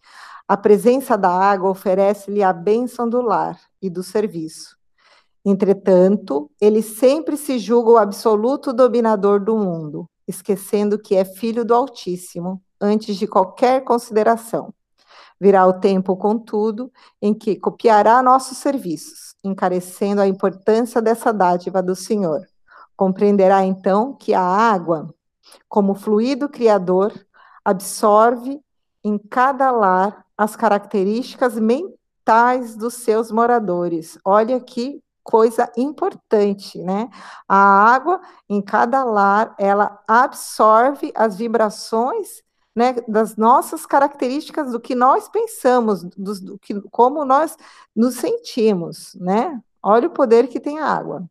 [0.49, 4.77] A presença da água oferece-lhe a bênção do lar e do serviço.
[5.45, 11.73] Entretanto, ele sempre se julga o absoluto dominador do mundo, esquecendo que é filho do
[11.73, 14.73] Altíssimo, antes de qualquer consideração.
[15.41, 21.97] Virá o tempo, contudo, em que copiará nossos serviços, encarecendo a importância dessa dádiva do
[21.97, 22.47] Senhor.
[22.95, 25.15] Compreenderá então que a água,
[25.69, 27.13] como fluido criador,
[27.65, 28.61] absorve
[29.03, 34.19] em cada lar as características mentais dos seus moradores.
[34.25, 37.09] Olha que coisa importante, né?
[37.49, 42.43] A água em cada lar, ela absorve as vibrações
[42.81, 47.55] né, das nossas características do que nós pensamos, do, do que, como nós
[47.95, 49.61] nos sentimos, né?
[49.83, 51.29] Olha o poder que tem a água.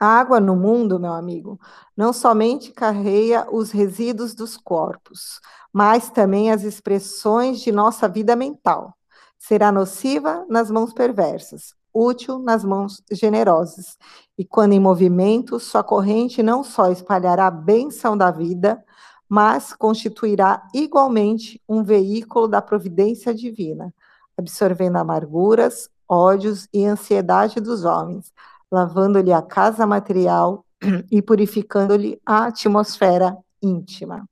[0.00, 1.60] A água no mundo, meu amigo,
[1.94, 5.38] não somente carrega os resíduos dos corpos,
[5.70, 8.94] mas também as expressões de nossa vida mental.
[9.38, 13.98] Será nociva nas mãos perversas, útil nas mãos generosas.
[14.38, 18.82] E quando em movimento, sua corrente não só espalhará a bênção da vida,
[19.30, 23.94] mas constituirá igualmente um veículo da providência divina,
[24.36, 28.32] absorvendo amarguras, ódios e ansiedade dos homens,
[28.68, 30.64] lavando-lhe a casa material
[31.12, 34.28] e purificando-lhe a atmosfera íntima.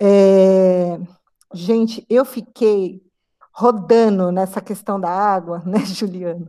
[0.00, 0.98] É,
[1.52, 3.02] gente, eu fiquei
[3.52, 6.48] rodando nessa questão da água, né, Juliano?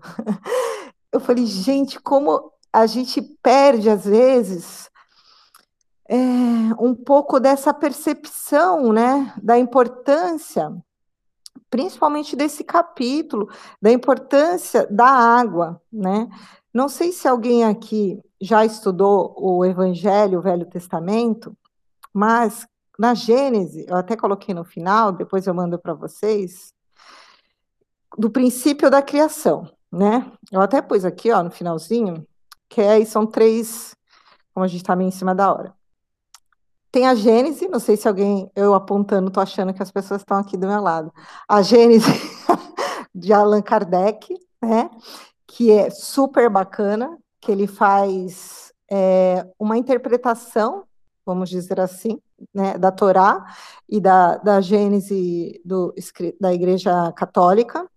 [1.12, 4.89] Eu falei, gente, como a gente perde, às vezes,
[6.08, 6.16] é,
[6.80, 10.72] um pouco dessa percepção, né, da importância
[11.74, 13.49] principalmente desse capítulo,
[13.82, 16.30] da importância da água, né?
[16.72, 21.58] Não sei se alguém aqui já estudou o Evangelho, o Velho Testamento,
[22.14, 26.76] mas na Gênesis, eu até coloquei no final, depois eu mando para vocês,
[28.16, 30.32] do princípio da criação, né?
[30.51, 32.24] Eu até pus aqui, ó, no finalzinho,
[32.70, 33.95] que aí são três,
[34.54, 35.74] como a gente está meio em cima da hora.
[36.93, 40.37] Tem a Gênese, não sei se alguém, eu apontando, estou achando que as pessoas estão
[40.37, 41.11] aqui do meu lado.
[41.49, 42.05] A Gênese
[43.15, 44.31] de Allan Kardec,
[44.61, 44.91] né?
[45.47, 50.83] Que é super bacana, que ele faz é, uma interpretação,
[51.25, 52.21] vamos dizer assim,
[52.53, 53.43] né, da Torá
[53.89, 55.95] e da, da Gênese do,
[56.39, 57.89] da Igreja Católica.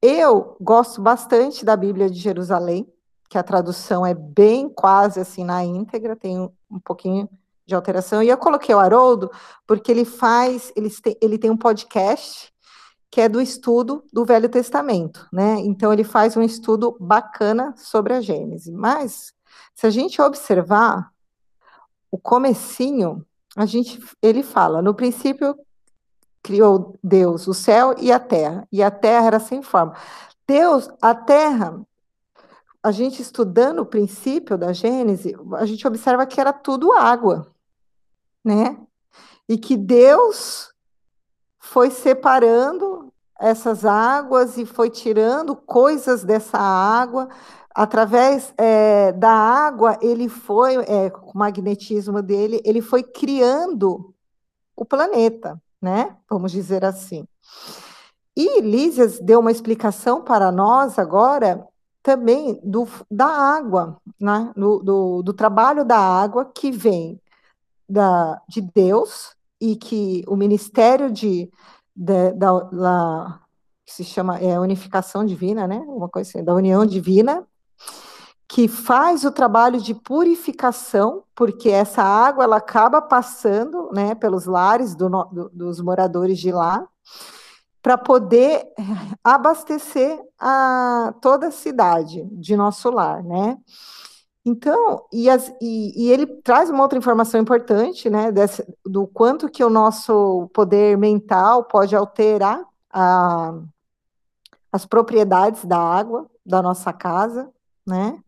[0.00, 2.86] Eu gosto bastante da Bíblia de Jerusalém,
[3.28, 7.28] que a tradução é bem quase assim na íntegra, tem um pouquinho
[7.66, 8.22] de alteração.
[8.22, 9.30] E eu coloquei o Haroldo
[9.66, 12.52] porque ele faz, ele tem, ele tem um podcast
[13.10, 15.56] que é do estudo do Velho Testamento, né?
[15.60, 18.72] Então ele faz um estudo bacana sobre a Gênese.
[18.72, 19.34] Mas
[19.74, 21.10] se a gente observar
[22.10, 25.54] o comecinho, a gente ele fala, no princípio
[26.42, 29.94] criou Deus o céu e a terra, e a terra era sem forma.
[30.46, 31.80] Deus, a terra,
[32.82, 37.51] a gente estudando o princípio da Gênese, a gente observa que era tudo água
[38.44, 38.78] né?
[39.48, 40.72] E que Deus
[41.58, 47.28] foi separando essas águas e foi tirando coisas dessa água.
[47.74, 54.14] Através é, da água, ele foi, é, com o magnetismo dele, ele foi criando
[54.76, 56.16] o planeta, né?
[56.28, 57.26] Vamos dizer assim.
[58.36, 61.66] E Lísias deu uma explicação para nós agora
[62.02, 64.52] também do, da água, né?
[64.56, 67.21] do, do, do trabalho da água que vem
[67.92, 71.50] da, de Deus e que o ministério de,
[71.94, 73.40] de da, da,
[73.84, 75.78] que se chama é, unificação divina, né?
[75.86, 77.46] Uma coisa assim, da união divina,
[78.48, 84.94] que faz o trabalho de purificação, porque essa água ela acaba passando, né, pelos lares
[84.94, 86.86] do, do, dos moradores de lá,
[87.82, 88.66] para poder
[89.24, 93.58] abastecer a toda a cidade de nosso lar, né?
[94.44, 99.48] Então, e, as, e, e, ele traz uma outra informação importante, né, desse, do quanto
[99.48, 103.54] que o nosso poder mental pode alterar a,
[104.72, 107.50] as propriedades da água da nossa casa,
[107.86, 108.18] né?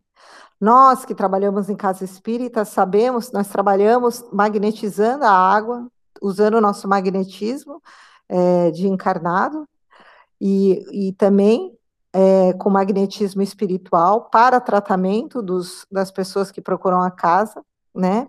[0.61, 5.89] Nós que trabalhamos em casa espírita sabemos, nós trabalhamos magnetizando a água,
[6.23, 7.83] usando o nosso magnetismo
[8.29, 9.69] é, de encarnado,
[10.41, 11.77] e, e também
[12.15, 17.61] é, com magnetismo espiritual para tratamento dos, das pessoas que procuram a casa,
[17.93, 18.29] né?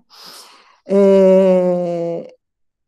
[0.88, 2.34] É,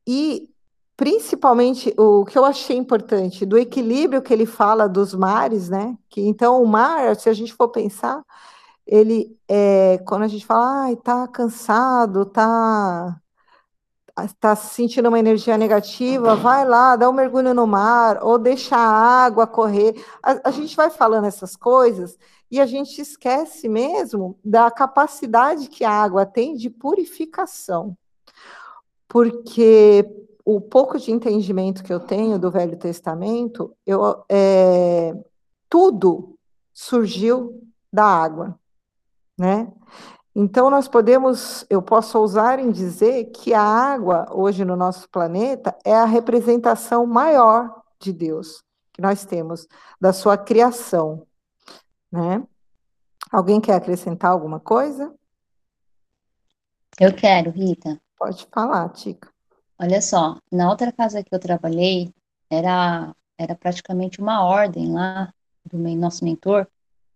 [0.07, 0.49] e
[0.95, 5.95] principalmente o que eu achei importante do equilíbrio que ele fala dos mares, né?
[6.09, 8.23] Que então o mar, se a gente for pensar,
[8.85, 13.21] ele é, quando a gente fala, ai, tá cansado, tá
[14.25, 19.25] está sentindo uma energia negativa, vai lá, dá um mergulho no mar, ou deixa a
[19.25, 20.03] água correr.
[20.23, 22.17] A, a, gente vai falando essas coisas
[22.49, 27.95] e a gente esquece mesmo da capacidade que a água tem de purificação.
[29.07, 30.05] Porque
[30.43, 35.13] o pouco de entendimento que eu tenho do Velho Testamento, eu, é,
[35.69, 36.37] tudo
[36.73, 37.61] surgiu
[37.91, 38.57] da água,
[39.37, 39.71] né?
[40.39, 45.75] Então, nós podemos, eu posso ousar em dizer que a água, hoje no nosso planeta,
[45.83, 48.63] é a representação maior de Deus
[48.93, 49.67] que nós temos,
[49.99, 51.25] da sua criação.
[52.11, 52.43] Né?
[53.31, 55.11] Alguém quer acrescentar alguma coisa?
[56.99, 57.99] Eu quero, Rita.
[58.15, 59.33] Pode falar, Tica.
[59.79, 62.13] Olha só, na outra casa que eu trabalhei,
[62.47, 65.33] era, era praticamente uma ordem lá
[65.65, 66.67] do nosso mentor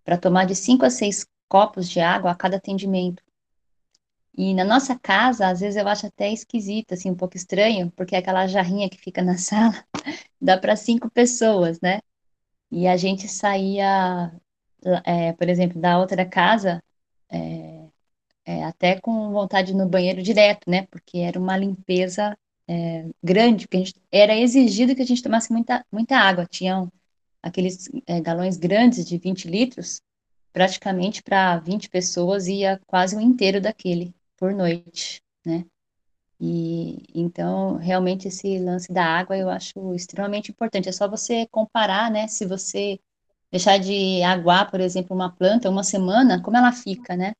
[0.03, 3.21] para tomar de cinco a seis copos de água a cada atendimento.
[4.33, 8.15] E na nossa casa, às vezes eu acho até esquisito, assim, um pouco estranho, porque
[8.15, 9.83] aquela jarrinha que fica na sala
[10.39, 11.99] dá para cinco pessoas, né?
[12.71, 14.31] E a gente saía,
[15.05, 16.81] é, por exemplo, da outra casa,
[17.29, 17.85] é,
[18.45, 20.87] é, até com vontade no banheiro direto, né?
[20.89, 25.85] Porque era uma limpeza é, grande, porque gente, era exigido que a gente tomasse muita,
[25.91, 26.45] muita água.
[26.45, 26.89] Tinham
[27.43, 30.01] aqueles é, galões grandes de 20 litros,
[30.53, 35.65] praticamente para 20 pessoas ia quase o inteiro daquele por noite, né?
[36.39, 40.89] E então, realmente, esse lance da água eu acho extremamente importante.
[40.89, 42.27] É só você comparar, né?
[42.27, 42.99] Se você
[43.51, 47.33] deixar de aguar, por exemplo, uma planta uma semana, como ela fica, né?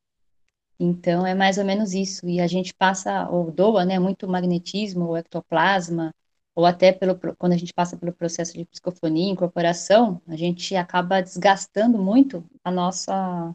[0.78, 2.28] Então, é mais ou menos isso.
[2.28, 3.98] E a gente passa, ou doa, né?
[3.98, 6.12] Muito magnetismo, ou ectoplasma,
[6.54, 11.22] ou até pelo, quando a gente passa pelo processo de psicofonia, incorporação, a gente acaba
[11.22, 13.52] desgastando muito a nossa,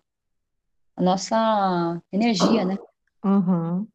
[0.95, 2.78] a nossa energia, né?
[3.24, 3.88] Uhum.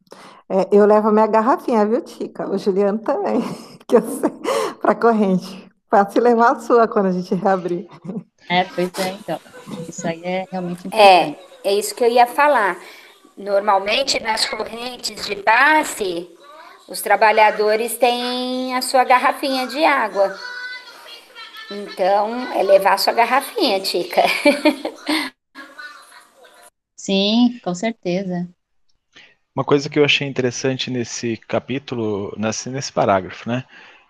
[0.48, 2.48] É, eu levo a minha garrafinha, viu, Tica?
[2.48, 3.40] O Juliano também,
[3.88, 4.30] que eu sei,
[4.80, 5.70] para corrente.
[5.88, 7.86] Para se levar a sua quando a gente reabrir.
[8.48, 9.38] É, pois é, então.
[9.88, 11.38] Isso aí é realmente é, importante.
[11.64, 12.78] É, é isso que eu ia falar.
[13.36, 16.30] Normalmente, nas correntes de passe,
[16.92, 20.38] os trabalhadores têm a sua garrafinha de água.
[21.70, 24.20] Então, é levar a sua garrafinha, Tica.
[26.94, 28.46] Sim, com certeza.
[29.56, 33.64] Uma coisa que eu achei interessante nesse capítulo, nesse, nesse parágrafo, né,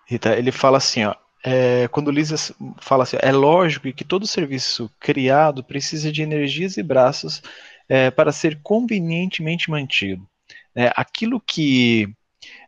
[0.05, 2.35] Rita, ele fala assim, ó, é, quando Lisa
[2.81, 7.41] fala assim, é lógico que todo serviço criado precisa de energias e braços
[7.87, 10.27] é, para ser convenientemente mantido.
[10.75, 12.13] É, aquilo que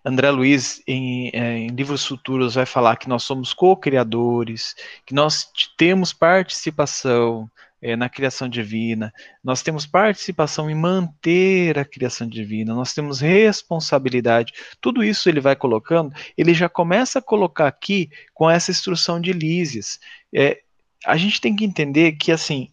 [0.05, 5.49] André Luiz, em, é, em, livros futuros, vai falar que nós somos co-criadores, que nós
[5.75, 7.49] temos participação,
[7.81, 14.53] é, na criação divina, nós temos participação em manter a criação divina, nós temos responsabilidade.
[14.81, 19.33] Tudo isso ele vai colocando, ele já começa a colocar aqui com essa instrução de
[19.33, 19.99] Lísias.
[20.33, 20.61] É,
[21.05, 22.69] a gente tem que entender que assim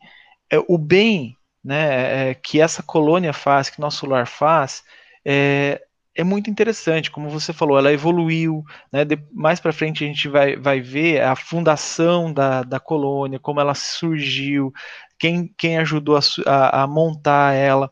[0.50, 4.82] é, o bem né, é, que essa colônia faz, que nosso lar faz,
[5.24, 5.80] é,
[6.14, 9.04] é muito interessante, como você falou, ela evoluiu, né?
[9.04, 13.60] De, mais para frente a gente vai, vai ver a fundação da, da colônia, como
[13.60, 14.72] ela surgiu,
[15.18, 17.90] quem, quem ajudou a, a, a montar ela.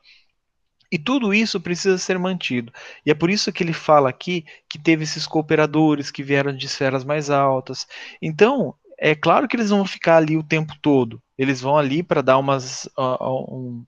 [0.93, 2.73] E tudo isso precisa ser mantido.
[3.07, 6.67] E é por isso que ele fala aqui que teve esses cooperadores que vieram de
[6.67, 7.87] esferas mais altas.
[8.21, 11.23] Então, é claro que eles vão ficar ali o tempo todo.
[11.39, 13.87] Eles vão ali para dar umas, uh, um,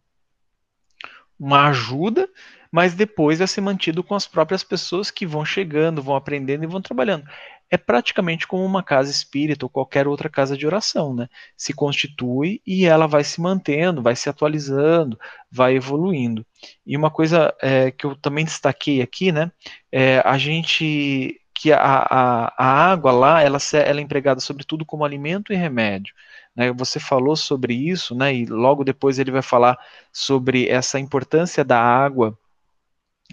[1.39, 2.29] uma ajuda,
[2.73, 6.67] mas depois vai ser mantido com as próprias pessoas que vão chegando, vão aprendendo e
[6.67, 7.29] vão trabalhando.
[7.71, 11.29] É praticamente como uma casa espírita ou qualquer outra casa de oração, né?
[11.57, 15.19] Se constitui e ela vai se mantendo, vai se atualizando,
[15.51, 16.47] vai evoluindo.
[16.87, 19.53] E uma coisa é, que eu também destaquei aqui, né?
[19.91, 25.05] É, a gente que a, a, a água lá ela, ela é empregada sobretudo como
[25.05, 26.15] alimento e remédio.
[26.57, 26.73] Né?
[26.73, 28.35] Você falou sobre isso, né?
[28.35, 29.79] E logo depois ele vai falar
[30.13, 32.37] sobre essa importância da água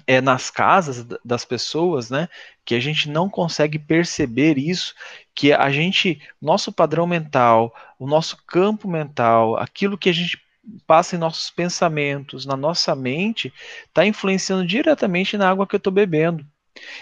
[0.06, 2.28] é nas casas das pessoas, né,
[2.66, 4.93] que a gente não consegue perceber isso,
[5.34, 10.39] que a gente, nosso padrão mental, o nosso campo mental, aquilo que a gente
[10.86, 13.54] passa em nossos pensamentos, na nossa mente,
[13.88, 16.45] está influenciando diretamente na água que eu estou bebendo.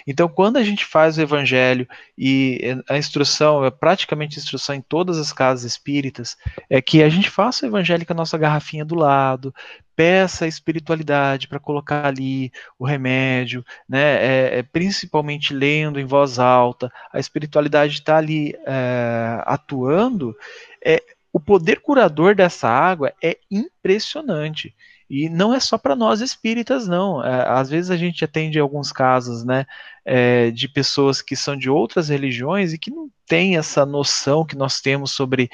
[0.05, 1.87] Então, quando a gente faz o evangelho
[2.17, 6.37] e a instrução, é praticamente instrução em todas as casas espíritas,
[6.69, 9.53] é que a gente faça o evangelho com a nossa garrafinha do lado,
[9.97, 13.99] peça a espiritualidade para colocar ali o remédio, né?
[14.23, 20.37] É, é, principalmente lendo em voz alta, a espiritualidade está ali é, atuando.
[20.85, 24.75] É, o poder curador dessa água é impressionante.
[25.09, 27.23] E não é só para nós espíritas, não.
[27.23, 29.65] É, às vezes a gente atende alguns casos, né,
[30.03, 34.55] é, de pessoas que são de outras religiões e que não têm essa noção que
[34.55, 35.49] nós temos sobre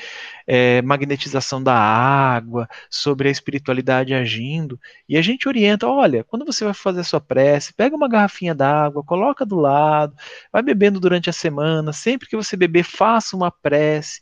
[0.47, 4.79] é, magnetização da água, sobre a espiritualidade agindo.
[5.07, 8.55] E a gente orienta: olha, quando você vai fazer a sua prece, pega uma garrafinha
[8.55, 10.15] d'água, coloca do lado,
[10.51, 11.93] vai bebendo durante a semana.
[11.93, 14.21] Sempre que você beber, faça uma prece.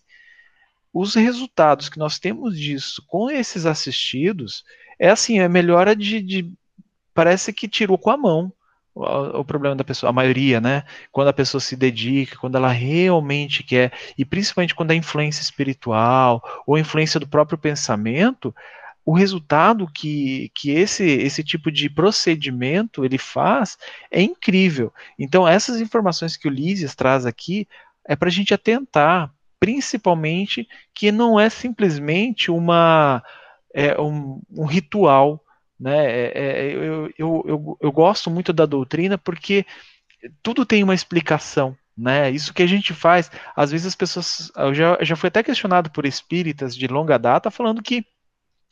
[0.94, 4.64] Os resultados que nós temos disso com esses assistidos
[5.02, 6.54] é assim, é melhora de, de
[7.12, 8.54] parece que tirou com a mão
[8.94, 10.84] o, problema da pessoa, a maioria, né?
[11.12, 16.44] Quando a pessoa se dedica, quando ela realmente quer, e principalmente quando a influência espiritual
[16.68, 18.54] ou influência do próprio pensamento,
[19.04, 23.78] o resultado que, que esse, esse tipo de procedimento ele faz
[24.12, 24.94] é incrível.
[25.18, 27.68] Então, essas informações que o Lísias traz aqui
[28.08, 33.24] é para a gente atentar, principalmente que não é simplesmente uma
[33.74, 35.44] é, um, um ritual.
[35.80, 36.06] Né?
[36.06, 39.66] É, é, eu, eu, eu, eu gosto muito da doutrina porque
[40.44, 41.76] tudo tem uma explicação.
[41.98, 42.32] Né?
[42.32, 44.52] Isso que a gente faz, às vezes as pessoas.
[44.56, 48.06] Eu já, já fui até questionado por espíritas de longa data falando que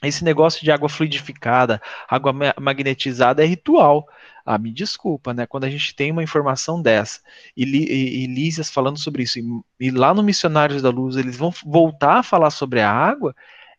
[0.01, 4.07] esse negócio de água fluidificada, água magnetizada é ritual.
[4.45, 5.45] Ah, me desculpa, né?
[5.45, 7.19] Quando a gente tem uma informação dessa
[7.55, 9.43] e, e, e Lísias falando sobre isso, e,
[9.79, 13.35] e, lá no Missionários da Luz eles vão voltar a falar sobre a água,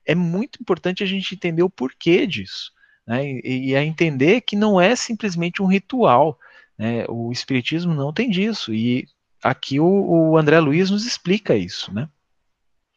[0.07, 2.73] é muito importante a gente entender o porquê disso.
[3.07, 3.25] Né?
[3.45, 6.39] E, e a entender que não é simplesmente um ritual.
[6.79, 7.05] Né?
[7.09, 8.73] O Espiritismo não tem disso.
[8.73, 9.07] E
[9.43, 12.09] aqui o, o André Luiz nos explica isso, né?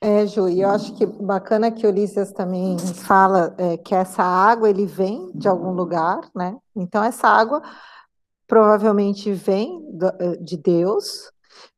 [0.01, 4.69] É, Ju, e eu acho que bacana que Ulisses também fala é, que essa água
[4.69, 6.57] ele vem de algum lugar, né?
[6.75, 7.61] Então essa água
[8.45, 9.81] provavelmente vem
[10.19, 11.31] é, de Deus,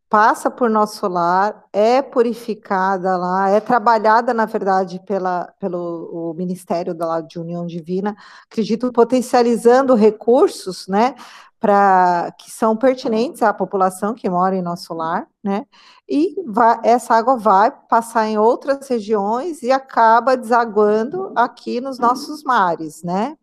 [0.09, 6.93] passa por nosso lar, é purificada lá, é trabalhada, na verdade, pela, pelo o Ministério
[6.93, 8.15] da de União Divina,
[8.49, 11.15] acredito, potencializando recursos, né,
[11.59, 15.65] para que são pertinentes à população que mora em nosso lar, né?
[16.07, 22.43] E vai, essa água vai passar em outras regiões e acaba desaguando aqui nos nossos
[22.43, 23.35] mares, né?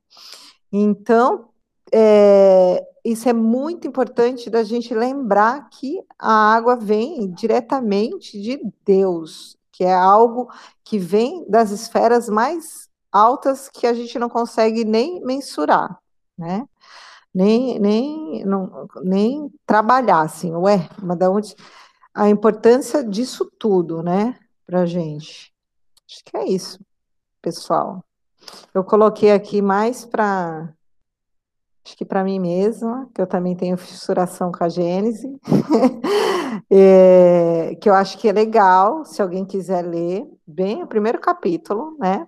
[0.70, 1.48] Então,
[1.92, 9.56] é, isso é muito importante da gente lembrar que a água vem diretamente de Deus,
[9.70, 10.48] que é algo
[10.84, 15.98] que vem das esferas mais altas que a gente não consegue nem mensurar,
[16.36, 16.66] né?
[17.34, 21.54] nem, nem, não, nem trabalhar, assim, ué, mas da onde...
[22.14, 25.50] A importância disso tudo, né, pra gente.
[26.06, 26.78] Acho que é isso,
[27.40, 28.04] pessoal.
[28.74, 30.74] Eu coloquei aqui mais para
[31.84, 35.28] acho que para mim mesma, que eu também tenho fissuração com a Gênese,
[36.70, 41.96] é, que eu acho que é legal, se alguém quiser ler, bem o primeiro capítulo,
[41.98, 42.26] né?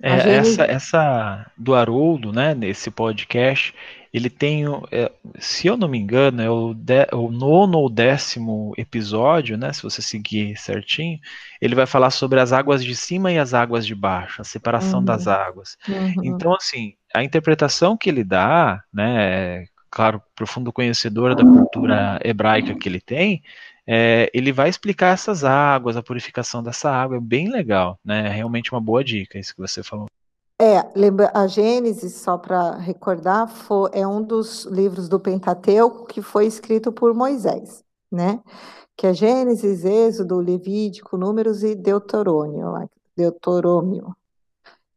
[0.00, 0.52] É, Gênese...
[0.52, 3.74] essa, essa do Haroldo, né, nesse podcast,
[4.12, 8.72] ele tem, é, se eu não me engano, é o, de, o, nono ou décimo
[8.76, 9.72] episódio, né?
[9.72, 11.18] Se você seguir certinho,
[11.60, 15.00] ele vai falar sobre as águas de cima e as águas de baixo, a separação
[15.00, 15.04] uhum.
[15.04, 15.76] das águas.
[15.88, 16.24] Uhum.
[16.24, 19.66] Então, assim, a interpretação que ele dá, né?
[19.90, 23.42] Claro, profundo conhecedor da cultura hebraica que ele tem,
[23.86, 28.26] é, ele vai explicar essas águas, a purificação dessa água, é bem legal, né?
[28.26, 30.06] É realmente uma boa dica, isso que você falou.
[30.60, 36.20] É, lembra, a Gênesis, só para recordar, foi, é um dos livros do Pentateuco que
[36.20, 38.42] foi escrito por Moisés, né?
[38.96, 44.16] Que é Gênesis, Êxodo, Levítico, Números e Deuterônio, Deuterônio.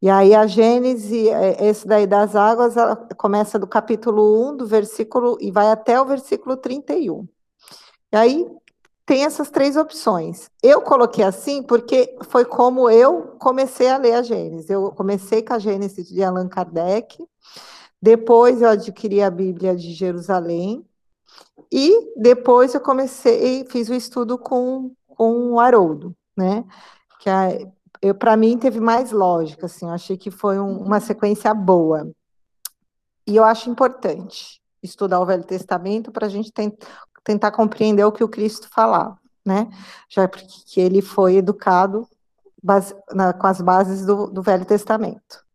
[0.01, 2.73] E aí a Gênesis, é, esse daí das águas,
[3.15, 7.27] começa do capítulo 1, do versículo, e vai até o versículo 31.
[8.11, 8.47] E aí
[9.11, 10.49] tem essas três opções.
[10.63, 14.69] Eu coloquei assim porque foi como eu comecei a ler a Gênesis.
[14.69, 17.21] Eu comecei com a Gênesis de Allan Kardec,
[18.01, 20.85] depois eu adquiri a Bíblia de Jerusalém,
[21.69, 26.63] e depois eu comecei, fiz o estudo com, com o Haroldo, né?
[27.19, 32.09] Que para mim teve mais lógica, assim, eu achei que foi um, uma sequência boa.
[33.27, 36.49] E eu acho importante estudar o Velho Testamento para a gente
[37.23, 39.69] tentar compreender o que o Cristo falava, né?
[40.09, 42.07] Já porque ele foi educado
[42.61, 45.45] base, na, com as bases do, do Velho Testamento.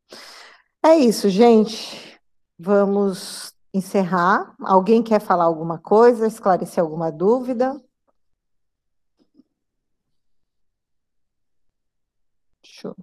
[0.84, 2.20] É isso, gente.
[2.58, 4.54] Vamos encerrar.
[4.60, 7.80] Alguém quer falar alguma coisa, esclarecer alguma dúvida?
[12.62, 12.96] Show.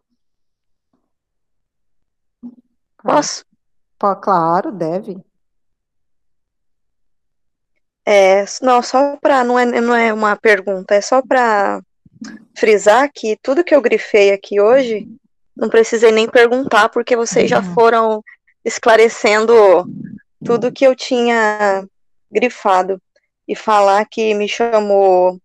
[3.01, 3.45] Posso?
[4.21, 5.23] Claro, deve.
[8.05, 11.81] É, não, só para não é, não é uma pergunta, é só para
[12.55, 15.07] frisar que tudo que eu grifei aqui hoje,
[15.55, 17.73] não precisei nem perguntar, porque vocês já uhum.
[17.73, 18.23] foram
[18.65, 19.85] esclarecendo
[20.43, 21.85] tudo que eu tinha
[22.31, 23.01] grifado.
[23.47, 25.37] E falar que me chamou,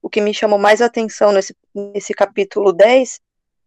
[0.00, 3.20] o que me chamou mais atenção nesse, nesse capítulo 10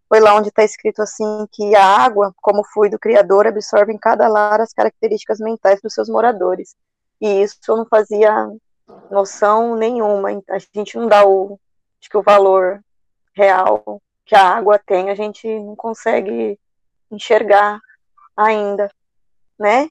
[0.09, 4.27] foi lá onde está escrito assim que a água, como fluido criador, absorve em cada
[4.27, 6.75] lar as características mentais dos seus moradores
[7.21, 8.49] e isso eu não fazia
[9.09, 10.29] noção nenhuma.
[10.49, 11.59] A gente não dá o,
[11.99, 12.81] acho que o valor
[13.35, 16.59] real que a água tem, a gente não consegue
[17.11, 17.79] enxergar
[18.35, 18.89] ainda,
[19.57, 19.87] né?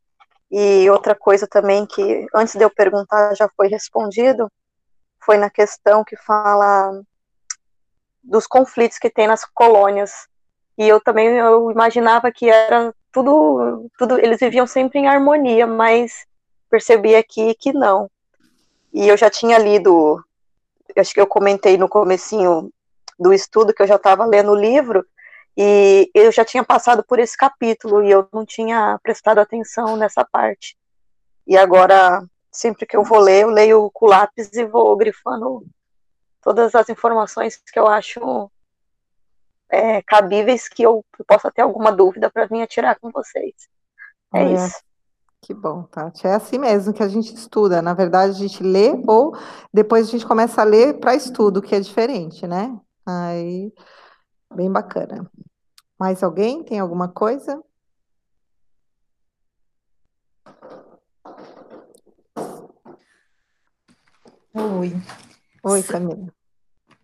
[0.51, 4.51] E outra coisa também que antes de eu perguntar já foi respondido,
[5.25, 7.01] foi na questão que fala
[8.23, 10.13] dos conflitos que tem nas colônias.
[10.77, 16.27] E eu também eu imaginava que era tudo, tudo eles viviam sempre em harmonia, mas
[16.75, 18.11] percebi aqui que não.
[18.93, 20.21] E eu já tinha lido,
[20.97, 22.69] acho que eu comentei no comecinho
[23.17, 25.07] do estudo que eu já estava lendo o livro,
[25.57, 30.25] E eu já tinha passado por esse capítulo e eu não tinha prestado atenção nessa
[30.25, 30.77] parte.
[31.47, 35.65] E agora, sempre que eu vou ler, eu leio com lápis e vou grifando
[36.43, 38.51] todas as informações que eu acho
[39.71, 43.55] é, cabíveis, que eu possa ter alguma dúvida para vir atirar com vocês.
[44.35, 44.83] É Olha, isso.
[45.45, 46.27] Que bom, Tati.
[46.27, 47.83] É assim mesmo que a gente estuda.
[47.83, 49.37] Na verdade, a gente lê ou
[49.71, 52.75] depois a gente começa a ler para estudo, que é diferente, né?
[53.05, 53.71] Aí,
[54.55, 55.31] bem bacana.
[56.01, 57.63] Mais alguém tem alguma coisa?
[64.55, 64.97] Oi.
[65.63, 66.33] Oi, Camila.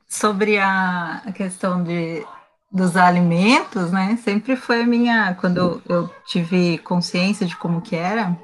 [0.09, 2.27] Sobre a questão de,
[2.71, 4.17] dos alimentos, né?
[4.17, 8.39] Sempre foi a minha, quando eu tive consciência de como que era,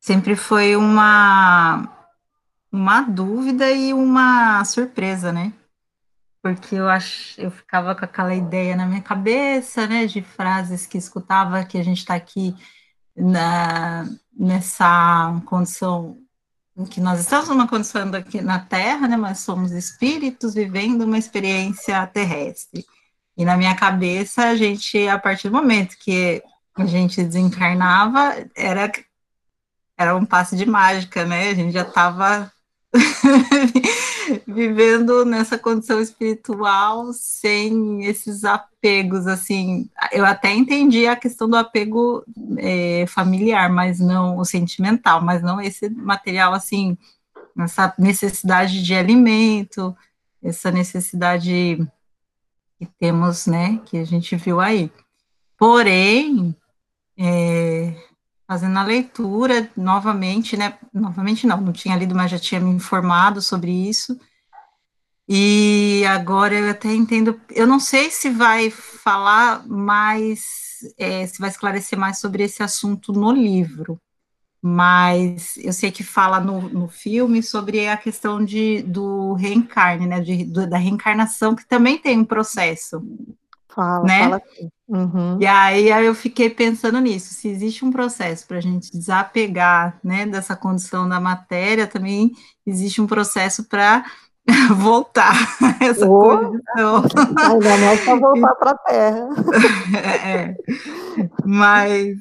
[0.00, 1.88] sempre foi uma,
[2.72, 5.52] uma dúvida e uma surpresa, né?
[6.42, 10.96] Porque eu acho, eu ficava com aquela ideia na minha cabeça, né, de frases que
[10.96, 12.54] escutava que a gente está aqui
[13.16, 16.16] na, nessa condição
[16.84, 22.06] que nós estamos numa condição aqui na Terra, né, mas somos espíritos vivendo uma experiência
[22.06, 22.84] terrestre.
[23.36, 26.42] E na minha cabeça, a gente, a partir do momento que
[26.74, 28.92] a gente desencarnava, era,
[29.96, 31.50] era um passe de mágica, né?
[31.50, 32.52] A gente já estava
[34.46, 42.24] vivendo nessa condição espiritual sem esses apegos, assim, eu até entendi a questão do apego
[42.58, 46.96] é, familiar, mas não o sentimental, mas não esse material, assim,
[47.58, 49.96] essa necessidade de alimento,
[50.42, 51.78] essa necessidade
[52.78, 54.90] que temos, né, que a gente viu aí.
[55.58, 56.54] Porém,
[57.18, 57.94] é,
[58.46, 60.78] fazendo a leitura novamente, né?
[60.92, 64.18] Novamente não, não tinha lido, mas já tinha me informado sobre isso.
[65.28, 70.44] E agora eu até entendo, eu não sei se vai falar mais,
[70.96, 74.00] é, se vai esclarecer mais sobre esse assunto no livro,
[74.62, 80.20] mas eu sei que fala no, no filme sobre a questão de, do reencarne, né?
[80.20, 83.02] De, do, da reencarnação, que também tem um processo.
[83.76, 84.20] Fala, Né?
[84.24, 84.42] fala.
[84.88, 85.38] Uhum.
[85.40, 89.98] E aí, aí eu fiquei pensando nisso, se existe um processo para a gente desapegar,
[90.02, 92.32] né, dessa condição da matéria, também
[92.66, 94.04] existe um processo para
[94.76, 95.34] voltar
[95.80, 96.38] a essa Oh.
[96.38, 97.02] condição.
[97.36, 99.28] Ainda mais para voltar para a Terra.
[100.24, 100.56] É,
[101.44, 102.16] mas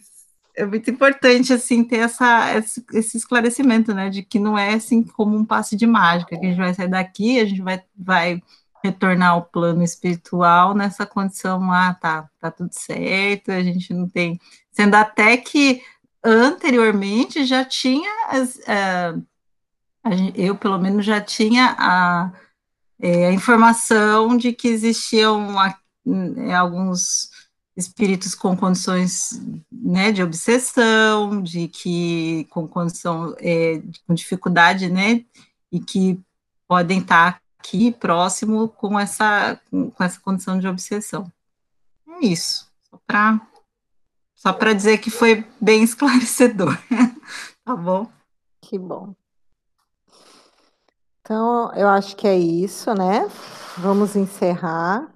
[0.58, 5.03] é muito importante assim ter essa, esse, esse esclarecimento, né, de que não é assim
[5.03, 8.41] como um passe de mágica, que a gente vai sair daqui, a gente vai, vai
[8.86, 14.40] retornar ao plano espiritual nessa condição, ah, tá, tá tudo certo, a gente não tem,
[14.72, 15.82] sendo até que
[16.24, 18.60] anteriormente já tinha as,
[20.14, 22.32] gen- eu pelo menos já tinha a,
[23.00, 25.78] é, a informação de que existiam a-
[26.38, 27.30] é, alguns
[27.76, 35.26] espíritos com condições né, de obsessão, de que com condição é, com dificuldade, né,
[35.72, 36.20] e que
[36.68, 41.32] podem estar aqui próximo com essa com, essa condição de obsessão.
[42.07, 43.41] É isso, só para
[44.36, 46.78] só dizer que foi bem esclarecedor,
[47.63, 48.07] tá bom?
[48.61, 49.16] Que bom.
[51.22, 53.28] Então, eu acho que é isso, né?
[53.78, 55.11] Vamos encerrar.